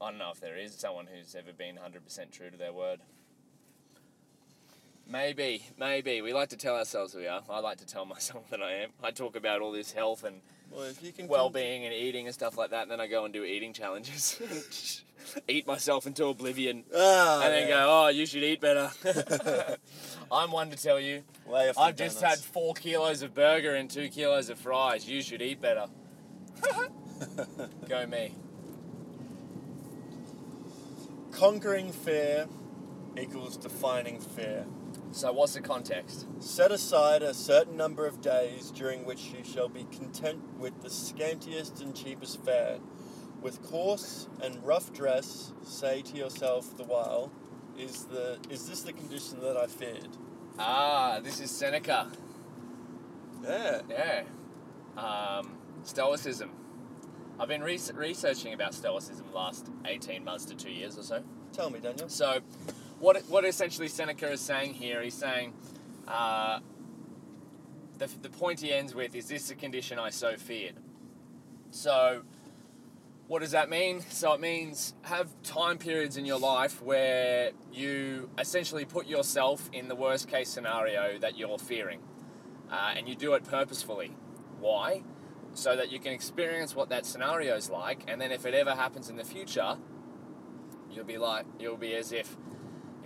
I 0.00 0.10
don't 0.10 0.18
know 0.18 0.30
if 0.32 0.40
there 0.40 0.56
is 0.56 0.74
someone 0.74 1.08
who's 1.12 1.34
ever 1.34 1.52
been 1.52 1.76
100% 1.76 2.30
true 2.30 2.48
to 2.50 2.56
their 2.56 2.72
word. 2.72 3.00
Maybe, 5.10 5.64
maybe. 5.76 6.22
We 6.22 6.32
like 6.32 6.50
to 6.50 6.56
tell 6.56 6.76
ourselves 6.76 7.16
we 7.16 7.26
are. 7.26 7.42
I 7.50 7.58
like 7.58 7.78
to 7.78 7.86
tell 7.86 8.04
myself 8.14 8.48
that 8.50 8.62
I 8.62 8.74
am. 8.74 8.90
I 9.02 9.10
talk 9.10 9.34
about 9.34 9.60
all 9.60 9.72
this 9.72 9.92
health 9.92 10.22
and 10.22 10.40
Well, 10.70 10.84
if 10.84 11.02
you 11.02 11.12
can 11.12 11.26
well 11.26 11.50
being 11.50 11.84
and 11.84 11.92
eating 11.92 12.26
and 12.26 12.34
stuff 12.34 12.56
like 12.56 12.70
that, 12.70 12.82
and 12.82 12.90
then 12.90 13.00
I 13.00 13.08
go 13.08 13.24
and 13.24 13.34
do 13.34 13.44
eating 13.44 13.72
challenges. 13.72 14.40
eat 15.48 15.66
myself 15.66 16.06
into 16.06 16.26
oblivion. 16.26 16.84
Ah, 16.94 17.42
and 17.42 17.52
then 17.52 17.68
yeah. 17.68 17.74
go, 17.74 18.04
oh, 18.04 18.08
you 18.08 18.24
should 18.24 18.44
eat 18.44 18.60
better. 18.60 18.90
I'm 20.32 20.52
one 20.52 20.70
to 20.70 20.76
tell 20.76 21.00
you. 21.00 21.24
I've 21.76 21.96
just 21.96 22.20
had 22.20 22.38
four 22.38 22.74
kilos 22.74 23.22
of 23.22 23.34
burger 23.34 23.74
and 23.74 23.90
two 23.90 24.08
kilos 24.08 24.48
of 24.48 24.58
fries. 24.58 25.08
You 25.08 25.22
should 25.22 25.42
eat 25.42 25.60
better. 25.60 25.86
Go 27.88 28.06
me. 28.06 28.34
Conquering 31.32 31.90
fear 31.90 32.46
equals 33.18 33.56
defining 33.56 34.20
fear. 34.20 34.66
So, 35.12 35.32
what's 35.32 35.54
the 35.54 35.60
context? 35.60 36.26
Set 36.38 36.70
aside 36.70 37.22
a 37.22 37.34
certain 37.34 37.76
number 37.76 38.06
of 38.06 38.20
days 38.20 38.70
during 38.70 39.04
which 39.04 39.32
you 39.36 39.42
shall 39.44 39.68
be 39.68 39.86
content 39.90 40.40
with 40.58 40.82
the 40.82 40.88
scantiest 40.88 41.80
and 41.80 41.94
cheapest 41.96 42.44
fare. 42.44 42.78
With 43.42 43.62
coarse 43.62 44.28
and 44.42 44.64
rough 44.64 44.92
dress, 44.92 45.52
say 45.62 46.02
to 46.02 46.16
yourself 46.16 46.76
the 46.76 46.84
while, 46.84 47.32
is 47.76 48.04
the 48.04 48.38
is 48.50 48.68
this 48.68 48.82
the 48.82 48.92
condition 48.92 49.40
that 49.40 49.56
I 49.56 49.66
feared? 49.66 50.16
Ah, 50.58 51.20
this 51.22 51.40
is 51.40 51.50
Seneca. 51.50 52.10
Yeah. 53.42 53.80
Yeah. 53.88 54.22
Um, 54.96 55.56
Stoicism. 55.82 56.50
I've 57.38 57.48
been 57.48 57.62
re- 57.62 57.80
researching 57.94 58.52
about 58.52 58.74
Stoicism 58.74 59.26
the 59.30 59.36
last 59.36 59.70
18 59.86 60.22
months 60.22 60.44
to 60.46 60.54
two 60.54 60.70
years 60.70 60.98
or 60.98 61.02
so. 61.02 61.22
Tell 61.52 61.70
me, 61.70 61.80
Daniel. 61.80 62.08
So, 62.10 62.40
what 63.00 63.22
what 63.28 63.44
essentially 63.44 63.88
Seneca 63.88 64.30
is 64.30 64.40
saying 64.40 64.74
here, 64.74 65.02
he's 65.02 65.14
saying, 65.14 65.54
uh, 66.06 66.60
the, 67.98 68.08
the 68.22 68.28
point 68.28 68.60
he 68.60 68.72
ends 68.72 68.94
with 68.94 69.14
is 69.14 69.26
this 69.26 69.48
the 69.48 69.54
condition 69.54 69.98
I 69.98 70.10
so 70.10 70.36
feared. 70.36 70.76
So, 71.70 72.22
what 73.26 73.40
does 73.40 73.52
that 73.52 73.70
mean? 73.70 74.00
So 74.08 74.32
it 74.32 74.40
means 74.40 74.94
have 75.02 75.30
time 75.42 75.78
periods 75.78 76.16
in 76.16 76.24
your 76.24 76.38
life 76.38 76.82
where 76.82 77.52
you 77.72 78.28
essentially 78.38 78.84
put 78.84 79.06
yourself 79.06 79.70
in 79.72 79.88
the 79.88 79.94
worst 79.94 80.28
case 80.28 80.48
scenario 80.48 81.18
that 81.18 81.38
you're 81.38 81.58
fearing, 81.58 82.00
uh, 82.70 82.94
and 82.96 83.08
you 83.08 83.14
do 83.14 83.34
it 83.34 83.44
purposefully. 83.44 84.16
Why? 84.58 85.02
So 85.54 85.74
that 85.74 85.90
you 85.90 85.98
can 86.00 86.12
experience 86.12 86.76
what 86.76 86.90
that 86.90 87.06
scenario 87.06 87.56
is 87.56 87.70
like, 87.70 88.04
and 88.08 88.20
then 88.20 88.30
if 88.30 88.44
it 88.44 88.54
ever 88.54 88.74
happens 88.74 89.08
in 89.08 89.16
the 89.16 89.24
future, 89.24 89.76
you'll 90.90 91.04
be 91.04 91.18
like, 91.18 91.46
you'll 91.58 91.76
be 91.76 91.94
as 91.94 92.12
if 92.12 92.36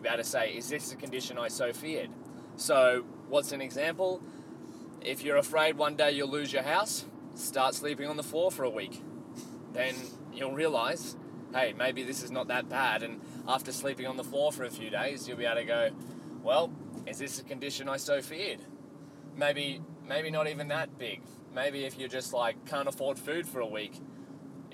about 0.05 0.17
to 0.17 0.25
say, 0.25 0.55
"Is 0.57 0.69
this 0.69 0.91
the 0.91 0.97
condition 0.97 1.39
I 1.39 1.49
so 1.49 1.73
feared?" 1.73 2.11
So, 2.57 3.05
what's 3.29 3.53
an 3.53 3.61
example? 3.61 4.23
If 5.01 5.23
you're 5.23 5.37
afraid 5.37 5.77
one 5.77 5.97
day 5.97 6.13
you'll 6.13 6.31
lose 6.31 6.53
your 6.53 6.63
house, 6.63 7.05
start 7.35 7.75
sleeping 7.75 8.09
on 8.09 8.17
the 8.17 8.23
floor 8.23 8.51
for 8.51 8.65
a 8.65 8.71
week. 8.71 9.03
Then 9.73 9.95
you'll 10.33 10.53
realize, 10.53 11.17
hey, 11.53 11.75
maybe 11.77 12.03
this 12.03 12.23
is 12.23 12.31
not 12.31 12.49
that 12.49 12.69
bad. 12.69 13.03
And 13.03 13.21
after 13.47 13.73
sleeping 13.73 14.07
on 14.07 14.17
the 14.17 14.25
floor 14.25 14.53
for 14.53 14.65
a 14.65 14.71
few 14.71 14.91
days, 14.91 15.27
you'll 15.29 15.37
be 15.37 15.45
able 15.45 15.57
to 15.57 15.65
go, 15.65 15.91
well, 16.43 16.73
is 17.07 17.19
this 17.19 17.39
a 17.41 17.45
condition 17.45 17.89
I 17.89 17.97
so 17.97 18.23
feared? 18.23 18.61
Maybe, 19.37 19.81
maybe 20.07 20.31
not 20.31 20.47
even 20.49 20.69
that 20.69 20.99
big. 20.99 21.23
Maybe 21.55 21.85
if 21.85 21.99
you're 21.99 22.09
just 22.09 22.33
like 22.33 22.65
can't 22.67 22.89
afford 22.89 23.19
food 23.19 23.47
for 23.47 23.61
a 23.61 23.67
week, 23.67 24.01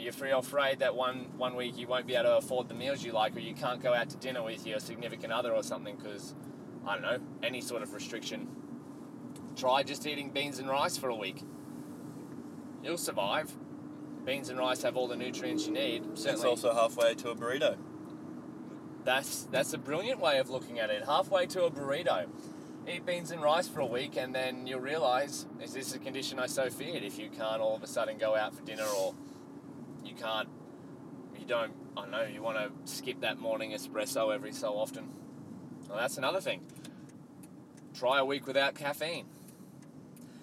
you're 0.00 0.12
free 0.12 0.30
afraid 0.30 0.80
that 0.80 0.94
one 0.94 1.26
one 1.36 1.56
week 1.56 1.76
you 1.78 1.86
won't 1.86 2.06
be 2.06 2.14
able 2.14 2.24
to 2.24 2.36
afford 2.36 2.68
the 2.68 2.74
meals 2.74 3.04
you 3.04 3.12
like, 3.12 3.36
or 3.36 3.40
you 3.40 3.54
can't 3.54 3.82
go 3.82 3.94
out 3.94 4.10
to 4.10 4.16
dinner 4.16 4.42
with 4.42 4.66
your 4.66 4.80
significant 4.80 5.32
other 5.32 5.52
or 5.52 5.62
something 5.62 5.96
because 5.96 6.34
I 6.86 6.94
don't 6.94 7.02
know 7.02 7.18
any 7.42 7.60
sort 7.60 7.82
of 7.82 7.92
restriction. 7.94 8.48
Try 9.56 9.82
just 9.82 10.06
eating 10.06 10.30
beans 10.30 10.58
and 10.58 10.68
rice 10.68 10.96
for 10.96 11.08
a 11.08 11.14
week. 11.16 11.42
You'll 12.82 12.96
survive. 12.96 13.52
Beans 14.24 14.48
and 14.48 14.58
rice 14.58 14.82
have 14.82 14.96
all 14.96 15.08
the 15.08 15.16
nutrients 15.16 15.66
you 15.66 15.72
need. 15.72 16.04
It's 16.12 16.22
Certainly, 16.22 16.46
also 16.46 16.74
halfway 16.74 17.14
to 17.14 17.30
a 17.30 17.34
burrito. 17.34 17.76
that's 19.04 19.44
that's 19.50 19.72
a 19.72 19.78
brilliant 19.78 20.20
way 20.20 20.38
of 20.38 20.50
looking 20.50 20.78
at 20.78 20.90
it. 20.90 21.04
Halfway 21.04 21.46
to 21.46 21.64
a 21.64 21.70
burrito. 21.70 22.26
Eat 22.88 23.04
beans 23.04 23.30
and 23.30 23.42
rice 23.42 23.68
for 23.68 23.80
a 23.80 23.86
week, 23.86 24.16
and 24.16 24.34
then 24.34 24.66
you'll 24.66 24.80
realize: 24.80 25.46
is 25.62 25.72
this 25.74 25.94
a 25.94 25.98
condition 25.98 26.38
I 26.38 26.46
so 26.46 26.70
feared? 26.70 27.02
If 27.02 27.18
you 27.18 27.28
can't 27.28 27.60
all 27.60 27.76
of 27.76 27.82
a 27.82 27.86
sudden 27.86 28.18
go 28.18 28.34
out 28.36 28.54
for 28.54 28.62
dinner, 28.62 28.86
or 28.98 29.14
you 30.10 30.16
can't, 30.16 30.48
you 31.38 31.46
don't. 31.46 31.72
I 31.96 32.02
don't 32.02 32.10
know. 32.10 32.24
You 32.24 32.42
want 32.42 32.58
to 32.58 32.92
skip 32.92 33.20
that 33.20 33.38
morning 33.38 33.72
espresso 33.72 34.34
every 34.34 34.52
so 34.52 34.76
often. 34.76 35.08
Well, 35.88 35.98
that's 35.98 36.18
another 36.18 36.40
thing. 36.40 36.62
Try 37.94 38.18
a 38.18 38.24
week 38.24 38.46
without 38.46 38.74
caffeine. 38.74 39.26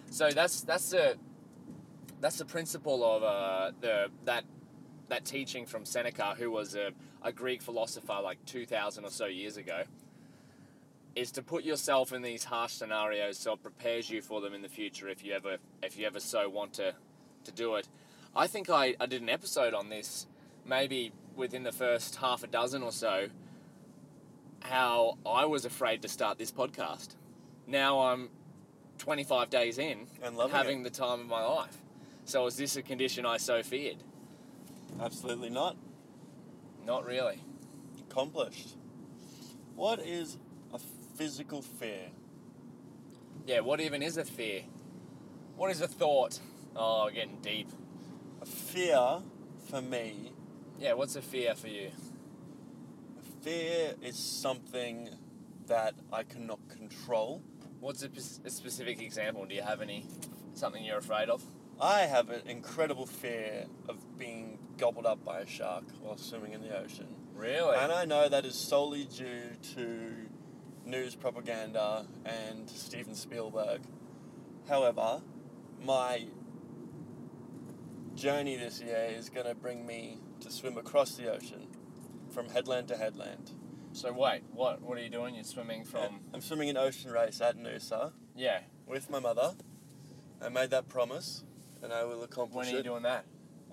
So 0.10 0.32
that's 0.32 0.62
that's 0.62 0.89
the 0.91 1.17
that's 2.21 2.38
the 2.38 2.45
principle 2.45 3.03
of 3.03 3.23
uh, 3.23 3.71
the 3.82 4.08
that 4.25 4.45
that 5.10 5.25
teaching 5.25 5.65
from 5.65 5.86
Seneca, 5.86 6.36
who 6.38 6.49
was 6.51 6.75
a, 6.75 6.91
a 7.21 7.32
Greek 7.32 7.62
philosopher 7.62 8.19
like 8.21 8.43
2,000 8.45 9.06
or 9.06 9.10
so 9.10 9.25
years 9.25 9.56
ago, 9.56 9.84
is 11.15 11.32
to 11.32 11.41
put 11.41 11.63
yourself 11.63 12.12
in 12.12 12.21
these 12.21 12.43
harsh 12.43 12.73
scenarios 12.73 13.38
so 13.38 13.53
it 13.53 13.63
prepares 13.63 14.10
you 14.10 14.21
for 14.21 14.41
them 14.41 14.53
in 14.53 14.62
the 14.62 14.67
future 14.69 15.08
if 15.08 15.23
you 15.23 15.34
ever 15.34 15.58
if 15.82 15.97
you 15.97 16.06
ever 16.06 16.19
so 16.19 16.49
want 16.49 16.73
to 16.73 16.93
to 17.43 17.51
do 17.51 17.75
it. 17.75 17.88
I 18.38 18.45
think 18.45 18.69
I, 18.69 18.95
I 19.00 19.08
did 19.08 19.23
an 19.23 19.30
episode 19.30 19.73
on 19.73 19.89
this 19.89 20.28
maybe 20.63 21.12
within 21.36 21.63
the 21.63 21.71
first 21.71 22.17
half 22.17 22.43
a 22.43 22.47
dozen 22.47 22.84
or 22.84 22.91
so 22.91 23.30
how 24.60 25.17
I 25.26 25.45
was 25.45 25.65
afraid 25.65 26.04
to 26.04 26.08
start 26.08 26.38
this 26.38 26.52
podcast. 26.52 27.15
Now 27.65 28.00
I'm 28.00 28.30
25 29.00 29.50
days 29.50 29.80
in 29.80 30.06
And 30.21 30.38
having 30.52 30.82
it. 30.82 30.84
the 30.84 30.89
time 30.91 31.21
of 31.21 31.26
my 31.26 31.43
life. 31.43 31.78
So 32.26 32.45
is 32.45 32.58
this 32.58 32.76
a 32.76 32.84
condition 32.84 33.26
I 33.26 33.38
so 33.38 33.63
feared? 33.63 33.97
Absolutely 35.02 35.50
not. 35.50 35.76
Not 36.86 37.06
really. 37.08 37.41
Accomplished. 38.10 38.76
What 39.76 40.00
is 40.00 40.38
a 40.73 40.80
physical 41.15 41.63
fear? 41.63 42.10
Yeah, 43.47 43.62
what 43.62 43.80
even 43.80 44.04
is 44.04 44.17
a 44.17 44.26
fear? 44.26 44.62
What 45.56 45.71
is 45.71 45.82
a 45.82 45.88
thought? 45.88 46.39
Oh, 46.76 47.10
getting 47.10 47.39
deep. 47.41 47.69
Fear, 48.47 49.21
for 49.69 49.81
me, 49.81 50.31
Yeah, 50.79 50.93
what's 50.93 51.15
a 51.15 51.21
fear 51.21 51.55
for 51.55 51.67
you? 51.67 51.91
fear 53.41 53.93
is 54.01 54.17
something 54.17 55.10
that 55.67 55.93
I 56.12 56.23
cannot 56.23 56.60
control. 56.69 57.41
What's 57.79 58.03
a, 58.03 58.10
a 58.45 58.49
specific 58.49 59.01
example? 59.01 59.45
Do 59.45 59.55
you 59.55 59.62
have 59.62 59.81
any 59.81 60.05
something 60.53 60.83
you're 60.83 60.97
afraid 60.97 61.29
of? 61.29 61.43
I 61.79 62.01
have 62.01 62.29
an 62.29 62.41
incredible 62.47 63.05
fear 63.05 63.65
of 63.88 64.17
being 64.17 64.57
gobbled 64.77 65.05
up 65.05 65.23
by 65.23 65.39
a 65.41 65.45
shark 65.45 65.83
while 66.01 66.17
swimming 66.17 66.53
in 66.53 66.62
the 66.62 66.77
ocean. 66.77 67.07
Really? 67.36 67.77
And 67.77 67.91
I 67.91 68.05
know 68.05 68.27
that 68.29 68.45
is 68.45 68.55
solely 68.55 69.05
due 69.05 69.51
to 69.75 70.12
news 70.86 71.15
propaganda 71.15 72.05
and 72.25 72.69
Steven 72.69 73.13
Spielberg. 73.13 73.81
However, 74.67 75.21
my 75.83 76.27
journey 78.17 78.58
this 78.58 78.82
year 78.82 79.10
is 79.15 79.30
going 79.30 79.45
to 79.45 79.56
bring 79.56 79.86
me 79.86 80.17
to 80.41 80.51
swim 80.51 80.77
across 80.77 81.15
the 81.15 81.32
ocean 81.32 81.67
from 82.34 82.49
headland 82.49 82.88
to 82.89 82.97
headland. 82.97 83.51
So 83.93 84.12
wait, 84.12 84.41
what 84.51 84.82
what 84.82 84.97
are 84.97 85.01
you 85.01 85.10
doing? 85.10 85.36
You're 85.36 85.43
swimming 85.43 85.86
from 85.86 86.19
I'm 86.34 86.41
swimming 86.41 86.69
an 86.69 86.77
ocean 86.77 87.12
race 87.12 87.41
at 87.41 87.58
Noosa 87.58 88.12
yeah. 88.36 88.60
with 88.86 89.10
my 89.10 89.19
mother. 89.19 89.53
I 90.43 90.49
made 90.49 90.71
that 90.71 90.88
promise 90.88 91.43
and 91.82 91.93
I 91.93 92.03
will 92.03 92.23
accomplish 92.23 92.67
it. 92.67 92.69
When 92.69 92.75
are 92.75 92.77
you 92.80 92.84
doing 92.84 93.03
that? 93.03 93.25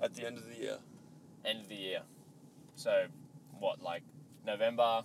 at 0.02 0.14
the 0.14 0.26
end 0.26 0.36
of 0.36 0.48
the 0.48 0.56
year. 0.56 0.78
End 1.44 1.60
of 1.60 1.68
the 1.68 1.74
year. 1.74 2.00
So 2.74 3.06
what, 3.58 3.80
like 3.80 4.02
November, 4.46 5.04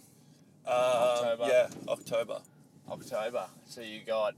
Uh, 0.65 1.15
October? 1.17 1.47
Yeah, 1.47 1.67
October. 1.87 2.41
October? 2.89 3.47
So 3.65 3.81
you 3.81 4.01
got 4.05 4.35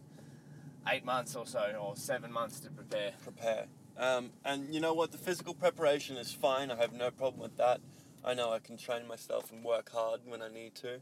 eight 0.88 1.06
months 1.06 1.36
or 1.36 1.46
so, 1.46 1.76
or 1.82 1.96
seven 1.96 2.32
months 2.32 2.60
to 2.62 2.70
prepare. 2.70 3.14
prepare. 3.24 3.66
Um, 4.02 4.32
and 4.44 4.74
you 4.74 4.82
know 4.82 4.94
what? 4.94 5.12
The 5.12 5.20
physical 5.20 5.54
preparation 5.54 6.18
is 6.18 6.34
fine. 6.34 6.72
I 6.72 6.76
have 6.78 6.92
no 6.92 7.12
problem 7.12 7.40
with 7.42 7.56
that. 7.58 7.80
I 8.26 8.34
know 8.34 8.52
I 8.52 8.58
can 8.58 8.76
train 8.76 9.08
myself 9.08 9.52
and 9.52 9.64
work 9.64 9.92
hard 9.92 10.22
when 10.26 10.42
I 10.42 10.50
need 10.50 10.74
to. 10.76 11.02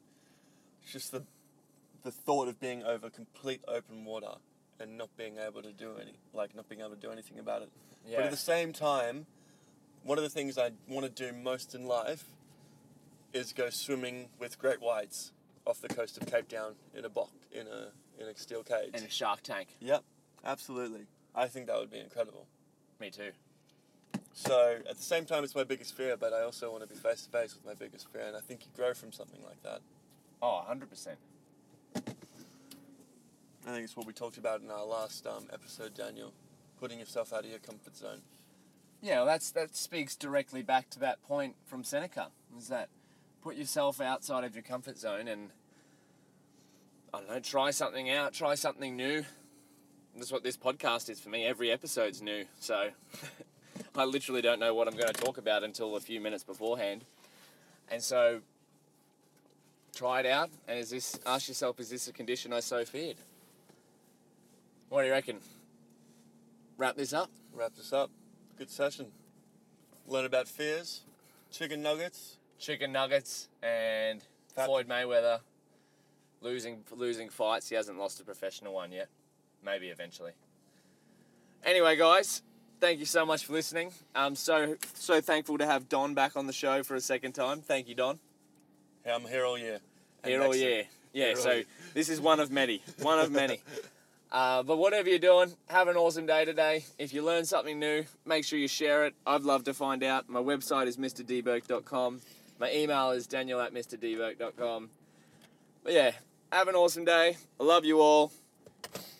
It's 0.83 0.91
just 0.91 1.11
the 1.11 1.23
the 2.03 2.11
thought 2.11 2.47
of 2.47 2.59
being 2.59 2.83
over 2.83 3.09
complete 3.09 3.61
open 3.67 4.05
water 4.05 4.35
and 4.79 4.97
not 4.97 5.09
being 5.17 5.37
able 5.37 5.61
to 5.61 5.73
do 5.73 5.95
any, 6.01 6.13
like 6.33 6.55
not 6.55 6.69
being 6.69 6.81
able 6.81 6.91
to 6.91 6.95
do 6.95 7.11
anything 7.11 7.39
about 7.39 7.61
it. 7.61 7.69
Yeah. 8.07 8.17
But 8.17 8.25
at 8.25 8.31
the 8.31 8.37
same 8.37 8.71
time, 8.71 9.25
one 10.03 10.17
of 10.17 10.23
the 10.23 10.29
things 10.29 10.57
I 10.57 10.71
want 10.87 11.05
to 11.05 11.11
do 11.11 11.35
most 11.35 11.75
in 11.75 11.85
life 11.85 12.23
is 13.33 13.53
go 13.53 13.69
swimming 13.69 14.29
with 14.39 14.57
great 14.57 14.81
whites 14.81 15.31
off 15.65 15.81
the 15.81 15.89
coast 15.89 16.17
of 16.17 16.25
Cape 16.25 16.47
Town 16.47 16.75
in 16.93 17.05
a 17.05 17.09
box 17.09 17.31
in 17.51 17.67
a 17.67 17.91
in 18.21 18.27
a 18.27 18.35
steel 18.35 18.63
cage. 18.63 18.91
In 18.93 19.03
a 19.03 19.09
shark 19.09 19.41
tank. 19.41 19.69
Yep, 19.79 20.03
absolutely. 20.45 21.07
I 21.35 21.47
think 21.47 21.67
that 21.67 21.77
would 21.77 21.91
be 21.91 21.99
incredible. 21.99 22.47
Me 22.99 23.09
too. 23.09 23.31
So 24.33 24.77
at 24.89 24.97
the 24.97 25.03
same 25.03 25.25
time, 25.25 25.43
it's 25.43 25.55
my 25.55 25.63
biggest 25.63 25.95
fear, 25.95 26.15
but 26.17 26.33
I 26.33 26.41
also 26.43 26.71
want 26.71 26.83
to 26.83 26.89
be 26.89 26.95
face 26.95 27.23
to 27.23 27.29
face 27.29 27.55
with 27.55 27.65
my 27.65 27.73
biggest 27.73 28.11
fear, 28.11 28.23
and 28.27 28.35
I 28.35 28.39
think 28.39 28.65
you 28.65 28.71
grow 28.75 28.93
from 28.93 29.11
something 29.11 29.41
like 29.43 29.61
that. 29.63 29.81
Oh, 30.41 30.63
100%. 30.69 31.15
I 33.67 33.71
think 33.71 33.83
it's 33.83 33.97
what 33.97 34.07
we 34.07 34.13
talked 34.13 34.37
about 34.37 34.61
in 34.61 34.71
our 34.71 34.85
last 34.85 35.27
um, 35.27 35.45
episode, 35.51 35.93
Daniel, 35.93 36.33
putting 36.79 36.99
yourself 36.99 37.33
out 37.33 37.43
of 37.43 37.49
your 37.49 37.59
comfort 37.59 37.95
zone. 37.95 38.21
Yeah, 39.01 39.17
well, 39.17 39.25
that's 39.27 39.51
that 39.51 39.75
speaks 39.75 40.15
directly 40.15 40.61
back 40.61 40.89
to 40.91 40.99
that 40.99 41.21
point 41.23 41.55
from 41.65 41.83
Seneca. 41.83 42.29
Is 42.57 42.67
that 42.67 42.89
put 43.41 43.55
yourself 43.55 44.01
outside 44.01 44.43
of 44.43 44.55
your 44.55 44.63
comfort 44.63 44.97
zone 44.97 45.27
and 45.27 45.51
I 47.13 47.19
don't 47.19 47.29
know, 47.29 47.39
try 47.39 47.71
something 47.71 48.09
out, 48.09 48.33
try 48.33 48.55
something 48.55 48.95
new. 48.95 49.23
That's 50.19 50.31
what 50.31 50.43
this 50.43 50.57
podcast 50.57 51.09
is 51.09 51.19
for 51.19 51.29
me. 51.29 51.45
Every 51.45 51.71
episode's 51.71 52.21
new, 52.21 52.45
so 52.59 52.89
I 53.95 54.03
literally 54.03 54.41
don't 54.41 54.59
know 54.59 54.73
what 54.73 54.87
I'm 54.87 54.95
going 54.95 55.13
to 55.13 55.21
talk 55.21 55.37
about 55.37 55.63
until 55.63 55.95
a 55.95 55.99
few 56.01 56.19
minutes 56.19 56.43
beforehand. 56.43 57.05
And 57.89 58.03
so, 58.03 58.41
try 59.95 60.19
it 60.19 60.25
out. 60.25 60.49
And 60.67 60.77
is 60.77 60.89
this? 60.89 61.17
Ask 61.25 61.47
yourself: 61.47 61.79
Is 61.79 61.89
this 61.89 62.07
a 62.09 62.13
condition 62.13 62.51
I 62.51 62.59
so 62.59 62.83
feared? 62.83 63.15
What 64.89 65.01
do 65.01 65.07
you 65.07 65.13
reckon? 65.13 65.37
Wrap 66.77 66.97
this 66.97 67.13
up. 67.13 67.31
Wrap 67.53 67.75
this 67.75 67.93
up. 67.93 68.11
Good 68.57 68.69
session. 68.69 69.07
Learn 70.05 70.25
about 70.25 70.47
fears, 70.47 71.01
chicken 71.49 71.81
nuggets. 71.81 72.37
chicken 72.59 72.91
nuggets 72.91 73.47
and 73.63 74.21
Floyd 74.53 74.87
Mayweather 74.87 75.39
losing 76.41 76.83
losing 76.91 77.29
fights. 77.29 77.69
He 77.69 77.75
hasn't 77.75 77.97
lost 77.97 78.19
a 78.19 78.25
professional 78.25 78.73
one 78.73 78.91
yet. 78.91 79.07
Maybe 79.63 79.87
eventually. 79.87 80.31
Anyway, 81.63 81.95
guys, 81.97 82.41
thank 82.79 82.99
you 82.99 83.05
so 83.05 83.25
much 83.25 83.45
for 83.45 83.53
listening. 83.53 83.91
I'm 84.15 84.35
so 84.35 84.75
so 84.93 85.21
thankful 85.21 85.57
to 85.57 85.65
have 85.65 85.89
Don 85.89 86.13
back 86.13 86.35
on 86.35 86.47
the 86.47 86.53
show 86.53 86.83
for 86.83 86.95
a 86.95 87.01
second 87.01 87.33
time. 87.33 87.61
Thank 87.61 87.87
you, 87.87 87.95
Don. 87.95 88.19
Hey, 89.03 89.11
I'm 89.11 89.25
here 89.25 89.45
all 89.45 89.57
year. 89.57 89.79
And 90.23 90.31
Here 90.31 90.43
all 90.43 90.55
year. 90.55 90.85
Yeah, 91.13 91.27
Here 91.27 91.35
so 91.35 91.51
year. 91.51 91.63
this 91.93 92.09
is 92.09 92.21
one 92.21 92.39
of 92.39 92.51
many. 92.51 92.81
One 93.01 93.19
of 93.19 93.31
many. 93.31 93.61
Uh, 94.31 94.61
but 94.61 94.77
whatever 94.77 95.09
you're 95.09 95.17
doing, 95.17 95.51
have 95.69 95.87
an 95.87 95.95
awesome 95.95 96.27
day 96.27 96.45
today. 96.45 96.85
If 96.99 97.15
you 97.15 97.23
learn 97.23 97.45
something 97.45 97.79
new, 97.79 98.05
make 98.27 98.45
sure 98.45 98.59
you 98.59 98.67
share 98.67 99.07
it. 99.07 99.15
I'd 99.25 99.41
love 99.41 99.63
to 99.63 99.73
find 99.73 100.03
out. 100.03 100.29
My 100.29 100.39
website 100.39 100.85
is 100.85 100.97
mrdburke.com. 100.97 102.21
My 102.59 102.71
email 102.71 103.09
is 103.09 103.25
daniel 103.25 103.59
at 103.59 103.73
mrdburke.com. 103.73 104.89
But 105.83 105.93
yeah, 105.93 106.11
have 106.51 106.67
an 106.67 106.75
awesome 106.75 107.05
day. 107.05 107.37
I 107.59 107.63
love 107.63 107.85
you 107.85 108.01
all. 108.01 108.31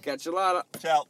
Catch 0.01 0.25
you 0.25 0.35
later. 0.35 0.63
Ciao. 0.79 1.07